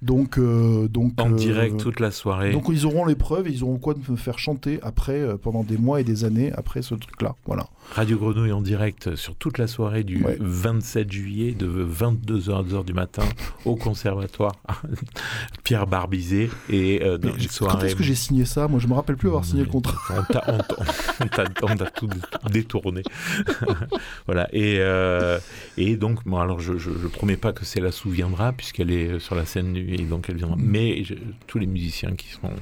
Donc, 0.00 0.38
euh, 0.38 0.86
donc 0.86 1.20
en 1.20 1.30
direct 1.30 1.74
euh, 1.74 1.78
toute 1.78 1.98
la 1.98 2.12
soirée. 2.12 2.52
Donc 2.52 2.66
ils 2.68 2.86
auront 2.86 3.04
l'épreuve 3.04 3.48
et 3.48 3.50
ils 3.50 3.64
auront 3.64 3.78
quoi 3.78 3.94
de 3.94 4.00
me 4.08 4.16
faire 4.16 4.38
chanter 4.38 4.78
après 4.82 5.18
euh, 5.18 5.36
pendant 5.36 5.64
des 5.64 5.76
mois 5.76 6.00
et 6.00 6.04
des 6.04 6.24
années 6.24 6.52
après 6.52 6.82
ce 6.82 6.94
truc-là. 6.94 7.34
Voilà. 7.46 7.66
Radio 7.94 8.16
Grenouille 8.16 8.52
en 8.52 8.60
direct 8.60 9.16
sur 9.16 9.34
toute 9.34 9.58
la 9.58 9.66
soirée 9.66 10.04
du 10.04 10.24
27 10.38 11.10
juillet 11.10 11.52
de 11.52 11.66
22h 11.66 12.58
à 12.58 12.62
2h 12.62 12.84
du 12.84 12.92
matin 12.92 13.24
au 13.64 13.74
conservatoire 13.74 14.52
Pierre 15.64 15.86
Barbizet 15.86 16.50
et 16.68 17.00
dans 17.00 17.34
une 17.34 17.48
soirée. 17.48 17.78
Quand 17.78 17.84
est-ce 17.84 17.96
que 17.96 18.02
j'ai 18.04 18.14
signé 18.14 18.44
ça? 18.44 18.68
Moi 18.68 18.78
je 18.78 18.86
me 18.86 18.92
rappelle 18.92 19.16
plus 19.16 19.28
avoir 19.28 19.44
signé 19.44 19.64
le 19.64 19.70
contrat. 19.70 19.98
On 21.20 21.26
t'a 21.26 21.86
tout 21.86 22.08
détourné. 22.52 23.02
voilà 24.26 24.48
et 24.52 24.80
et 25.78 25.96
donc 25.96 26.24
bon 26.24 26.38
alors 26.38 26.60
je, 26.60 26.76
je 26.76 27.08
promets 27.08 27.38
pas 27.38 27.52
que 27.52 27.64
c'est 27.64 27.80
la 27.80 27.90
souviendra 27.90 28.52
puisqu'elle 28.52 28.90
est 28.90 29.18
sur 29.18 29.34
la 29.34 29.46
scène 29.46 29.72
du 29.72 29.87
et 29.94 30.04
donc 30.04 30.26
elle 30.28 30.36
viendra. 30.36 30.56
Mais 30.58 31.02
tous 31.46 31.58
les 31.58 31.66
musiciens 31.66 32.12
qui 32.12 32.28
seront 32.28 32.52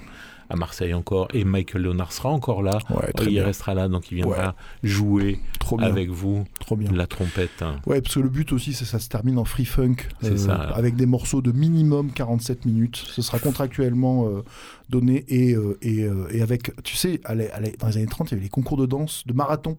à 0.49 0.57
Marseille 0.57 0.95
encore 0.95 1.29
et 1.35 1.45
Michael 1.45 1.83
Leonard 1.83 2.12
sera 2.12 2.29
encore 2.29 2.62
là. 2.62 2.79
il 3.27 3.41
restera 3.41 3.75
là, 3.75 3.89
donc 3.89 4.11
il 4.11 4.17
viendra 4.17 4.55
jouer 4.83 5.41
avec 5.79 6.11
vous 6.11 6.45
Trop 6.61 6.77
bien. 6.77 6.91
la 6.93 7.07
trompette. 7.07 7.65
Ouais, 7.87 8.01
parce 8.01 8.15
que 8.15 8.21
le 8.21 8.29
but 8.29 8.53
aussi, 8.53 8.73
c'est 8.73 8.85
ça 8.85 8.99
se 8.99 9.09
termine 9.09 9.39
en 9.39 9.45
free 9.45 9.65
funk 9.65 9.97
euh, 10.25 10.49
avec 10.75 10.97
des 10.97 11.07
morceaux 11.07 11.43
de 11.43 11.53
minimum 11.53 12.12
47 12.12 12.65
minutes. 12.65 12.97
Ce 12.97 13.23
sera 13.23 13.39
contractuellement 13.39 14.29
euh, 14.29 14.45
donné 14.89 15.25
et, 15.29 15.55
euh, 15.55 15.79
et, 15.83 16.07
et, 16.31 16.43
avec, 16.43 16.71
tu 16.83 16.97
sais, 16.97 17.21
dans 17.25 17.35
les 17.35 17.97
années 17.97 18.07
30, 18.07 18.31
il 18.31 18.35
y 18.35 18.35
avait 18.35 18.45
les 18.45 18.49
concours 18.49 18.77
de 18.77 18.87
danse, 18.87 19.25
de 19.27 19.33
marathon 19.33 19.77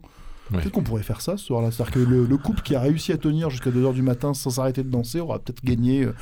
Peut-être 0.50 0.70
qu'on 0.72 0.82
pourrait 0.82 1.02
faire 1.02 1.20
ça 1.20 1.36
ce 1.36 1.44
soir-là. 1.46 1.70
C'est-à-dire 1.70 1.92
que 1.94 1.98
le, 2.00 2.24
le 2.24 2.36
couple 2.38 2.62
qui 2.62 2.74
a 2.74 2.80
réussi 2.80 3.12
à 3.12 3.18
tenir 3.18 3.50
jusqu'à 3.50 3.70
2h 3.70 3.92
du 3.92 4.02
matin 4.02 4.32
sans 4.34 4.50
s'arrêter 4.50 4.82
de 4.82 4.88
danser 4.90 5.20
aura 5.20 5.38
peut-être 5.38 5.64
gagné 5.64 6.04
euh, 6.04 6.14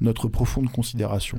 notre 0.00 0.28
profonde 0.28 0.70
considération. 0.70 1.38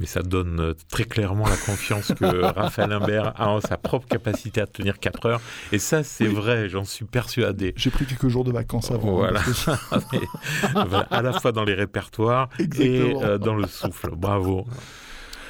Mais 0.00 0.06
ça 0.06 0.22
donne 0.22 0.58
euh, 0.58 0.74
très 0.88 1.04
clairement 1.04 1.46
la 1.46 1.56
confiance 1.56 2.12
que 2.18 2.24
Raphaël 2.56 2.90
Imbert 2.92 3.34
a 3.36 3.50
en 3.50 3.60
sa 3.60 3.76
propre 3.76 4.08
capacité 4.08 4.60
à 4.62 4.66
tenir 4.66 4.98
4 4.98 5.26
heures. 5.26 5.40
Et 5.70 5.78
ça, 5.78 6.02
c'est 6.02 6.26
Oui. 6.26 6.34
vrai, 6.34 6.68
j'en 6.70 6.84
suis 6.84 7.04
persuadé. 7.04 7.74
J'ai 7.76 7.90
pris 7.90 8.06
quelques 8.06 8.28
jours 8.28 8.42
de 8.44 8.50
vacances 8.52 8.90
avant. 8.90 9.12
Voilà. 9.12 9.40
hein, 9.40 9.78
parce 9.90 10.04
que- 10.06 10.16
Voilà, 10.72 11.06
à 11.10 11.20
la 11.22 11.32
fois 11.38 11.52
dans 11.52 11.64
les 11.64 11.74
répertoires 11.74 12.48
et 12.58 12.62
Exactement. 12.62 13.22
euh, 13.22 13.38
dans 13.38 13.54
le 13.54 13.66
souffle. 13.68 14.10
Bravo. 14.16 14.66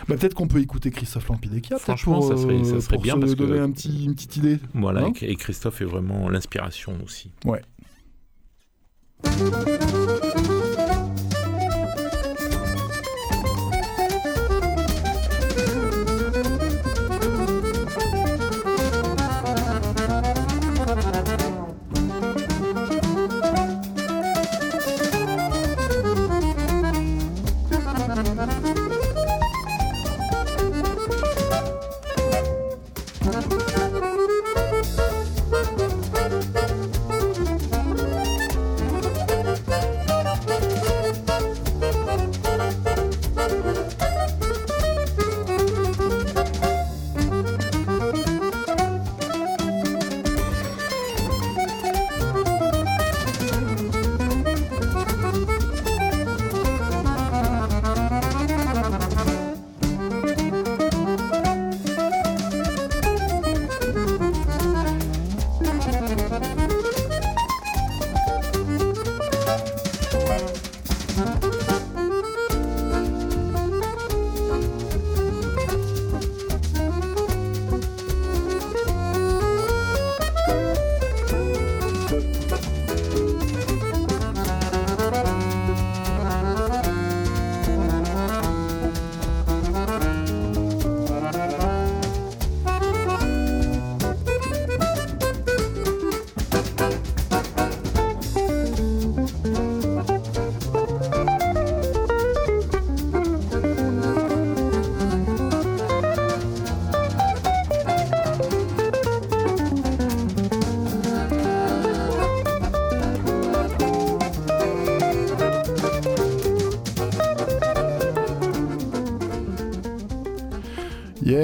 Bah, 0.09 0.17
peut-être 0.17 0.35
qu'on 0.35 0.49
peut 0.49 0.61
écouter 0.61 0.91
Christophe 0.91 1.29
Lampidekia. 1.29 1.79
Franchement, 1.79 2.21
pour, 2.21 2.29
ça 2.29 2.37
serait- 2.37 2.55
euh, 2.55 2.65
ça 2.65 2.81
serait 2.81 2.95
pour 2.97 3.03
bien 3.03 3.15
se 3.15 3.21
parce 3.21 3.33
que- 3.35 3.39
donner 3.39 3.59
un 3.61 3.71
petit, 3.71 4.05
une 4.05 4.15
petite 4.15 4.37
idée. 4.37 4.59
Voilà, 4.75 5.09
et, 5.21 5.31
et 5.31 5.37
Christophe 5.37 5.81
est 5.81 5.85
vraiment 5.87 6.29
l'inspiration 6.29 6.95
aussi. 7.05 7.31
Ouais. 7.45 7.63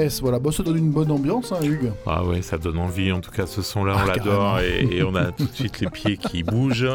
Yes, 0.09 0.21
voilà. 0.21 0.39
Ça 0.51 0.63
donne 0.63 0.77
une 0.77 0.89
bonne 0.89 1.11
ambiance, 1.11 1.51
hein, 1.51 1.59
Hugues. 1.63 1.91
Ah 2.07 2.25
ouais, 2.25 2.41
ça 2.41 2.57
donne 2.57 2.79
envie. 2.79 3.11
En 3.11 3.19
tout 3.21 3.29
cas, 3.29 3.45
ce 3.45 3.61
son-là, 3.61 3.93
on 3.95 3.99
Ah, 4.09 4.15
l'adore 4.15 4.59
et, 4.59 4.83
et 4.97 5.03
on 5.03 5.13
a 5.13 5.25
tout 5.31 5.45
de 5.45 5.53
suite 5.53 5.79
les 5.81 5.89
pieds 5.89 6.17
qui 6.17 6.41
bougent 6.41 6.89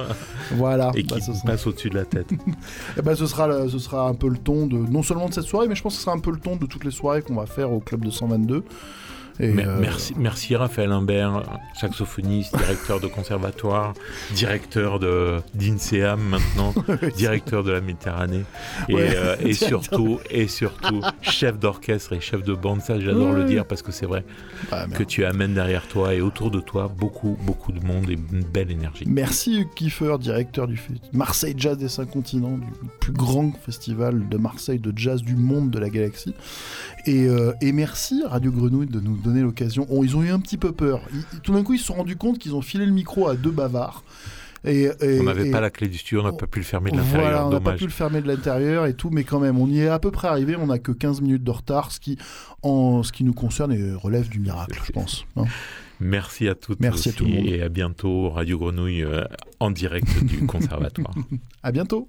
Voilà. 0.57 0.91
et 0.97 1.05
Bah, 1.05 1.15
qui 1.17 1.23
sera... 1.23 1.37
passent 1.47 1.67
au-dessus 1.69 1.91
de 1.91 1.95
la 1.95 2.05
tête. 2.05 2.27
eh 2.99 3.03
ben, 3.03 3.15
ce, 3.15 3.27
sera 3.27 3.47
le- 3.47 3.69
ce 3.69 3.79
sera 3.79 4.09
un 4.09 4.15
peu 4.15 4.29
le 4.29 4.37
ton 4.39 4.67
de 4.67 4.77
non 4.77 5.03
seulement 5.05 5.29
de 5.29 5.35
cette 5.35 5.45
soirée, 5.45 5.69
mais 5.69 5.77
je 5.77 5.83
pense 5.83 5.93
que 5.95 5.99
ce 5.99 6.05
sera 6.05 6.17
un 6.17 6.21
peu 6.21 6.33
le 6.33 6.39
ton 6.41 6.57
de 6.57 6.67
toutes 6.67 6.85
les 6.85 6.91
soirées 6.91 7.23
qu'on 7.23 7.37
va 7.37 7.47
faire 7.47 7.71
au 7.73 7.79
club 7.79 8.05
de 8.05 8.11
122. 8.11 8.65
Et, 9.41 9.53
euh, 9.59 9.83
Merci, 10.17 10.55
Raphaël 10.55 10.93
Imbert, 10.93 11.43
saxophoniste, 11.75 12.57
directeur 12.57 13.01
de 13.01 13.09
conservatoire, 13.09 13.95
directeur 14.35 14.99
de 14.99 15.39
d'INSEAM 15.55 16.21
maintenant, 16.21 16.75
directeur 17.17 17.65
de 17.65 17.73
la 17.73 17.81
Méditerranée 17.81 18.45
et, 18.89 18.95
Ouais, 18.95 19.13
euh, 19.17 19.37
et 19.41 19.55
surtout 19.55 20.21
et 20.31 20.47
surtout 20.47 21.01
chef 21.21 21.59
d'orchestre 21.59 22.13
et 22.13 22.21
chef 22.21 22.43
de 22.43 22.55
bande. 22.55 22.81
Ça, 22.81 23.01
j'adore 23.01 23.33
le 23.33 23.45
dire 23.45 23.67
parce 23.67 23.83
que 23.83 23.93
c'est 23.93 24.07
vrai 24.07 24.25
bah, 24.71 24.87
que 24.87 25.03
tu 25.03 25.25
amènes 25.25 25.55
derrière 25.55 25.89
toi 25.89 26.15
et 26.15 26.21
autour 26.21 26.51
de 26.51 26.61
toi 26.61 26.89
beaucoup 26.95 27.37
beaucoup 27.43 27.73
de 27.73 27.85
monde 27.85 28.09
et 28.11 28.15
une 28.15 28.45
belle 28.45 28.71
énergie. 28.71 29.05
Merci 29.07 29.61
Hugues 29.61 29.75
Kiefer, 29.75 30.17
directeur 30.21 30.69
du 30.69 30.81
Marseille 31.13 31.55
Jazz 31.57 31.77
des 31.77 31.89
Cinq 31.89 32.11
Continents, 32.11 32.59
du 32.59 32.89
plus 33.01 33.13
grand 33.13 33.53
festival 33.65 34.29
de 34.29 34.37
Marseille 34.37 34.79
de 34.79 34.93
jazz 34.95 35.23
du 35.23 35.35
monde 35.35 35.71
de 35.71 35.79
la 35.79 35.91
galaxie. 35.91 36.35
Et, 37.07 37.27
euh, 37.27 37.53
et 37.61 37.73
merci 37.73 38.23
Radio 38.27 38.53
Grenouille 38.53 38.87
de 38.87 39.01
nous 39.01 39.17
donner 39.25 39.41
l'occasion. 39.41 39.87
Oh, 39.91 40.05
ils 40.05 40.17
ont 40.17 40.23
eu 40.23 40.31
un 40.31 40.39
petit 40.41 40.57
peu 40.59 40.73
peur. 40.73 41.01
Ils- 41.13 41.41
tout 41.41 41.53
d'un 41.53 41.63
coup, 41.65 41.75
ils 41.75 41.79
se 41.79 41.87
sont 41.87 41.95
rendus 41.95 42.17
compte 42.17 42.39
qu'ils 42.39 42.55
ont 42.55 42.63
filé 42.63 42.87
le 42.87 42.93
micro 42.93 43.27
à 43.29 43.35
deux 43.35 43.51
bavards. 43.51 44.05
Et, 44.67 44.85
et- 45.03 45.21
On 45.21 45.25
n'avait 45.25 45.51
pas 45.51 45.61
la 45.61 45.71
clé 45.71 45.89
du 45.89 45.99
studio, 45.99 46.21
on 46.23 46.25
n'a 46.25 46.33
pas 46.33 46.47
pu 46.47 46.59
le 46.61 46.65
fermer 46.65 46.91
de 46.91 46.97
l'intérieur. 46.97 47.21
Voilà, 47.23 47.47
on 47.47 47.51
n'a 47.51 47.61
pas 47.61 47.73
pu 47.75 47.85
le 47.85 47.91
fermer 47.91 48.23
de 48.23 48.27
l'intérieur 48.29 48.87
et 48.87 48.95
tout, 48.95 49.11
mais 49.11 49.23
quand 49.25 49.39
même, 49.41 49.59
on 49.59 49.67
y 49.69 49.81
est 49.81 49.89
à 49.89 49.99
peu 49.99 50.11
près 50.11 50.29
arrivé. 50.29 50.57
On 50.57 50.69
n'a 50.69 50.79
que 50.79 50.93
15 50.93 51.21
minutes 51.21 51.45
de 51.45 51.51
retard, 51.51 51.93
ce 51.93 52.01
qui, 52.01 52.17
en 52.63 53.03
ce 53.03 53.13
qui 53.13 53.25
nous 53.25 53.35
concerne, 53.35 53.75
relève 53.97 54.29
du 54.31 54.39
miracle, 54.41 54.81
je 54.87 54.93
pense. 54.93 55.27
hein. 55.37 55.45
Merci 56.01 56.49
à 56.49 56.55
toutes 56.55 56.81
Merci 56.81 57.11
à 57.11 57.13
tout 57.13 57.25
le 57.25 57.31
monde. 57.31 57.47
et 57.47 57.63
à 57.63 57.69
bientôt 57.69 58.29
Radio 58.31 58.59
Grenouille 58.59 59.05
euh, 59.05 59.25
en 59.61 59.71
direct 59.71 60.25
du 60.25 60.39
conservatoire. 60.47 61.15
À 61.63 61.71
bientôt. 61.71 62.09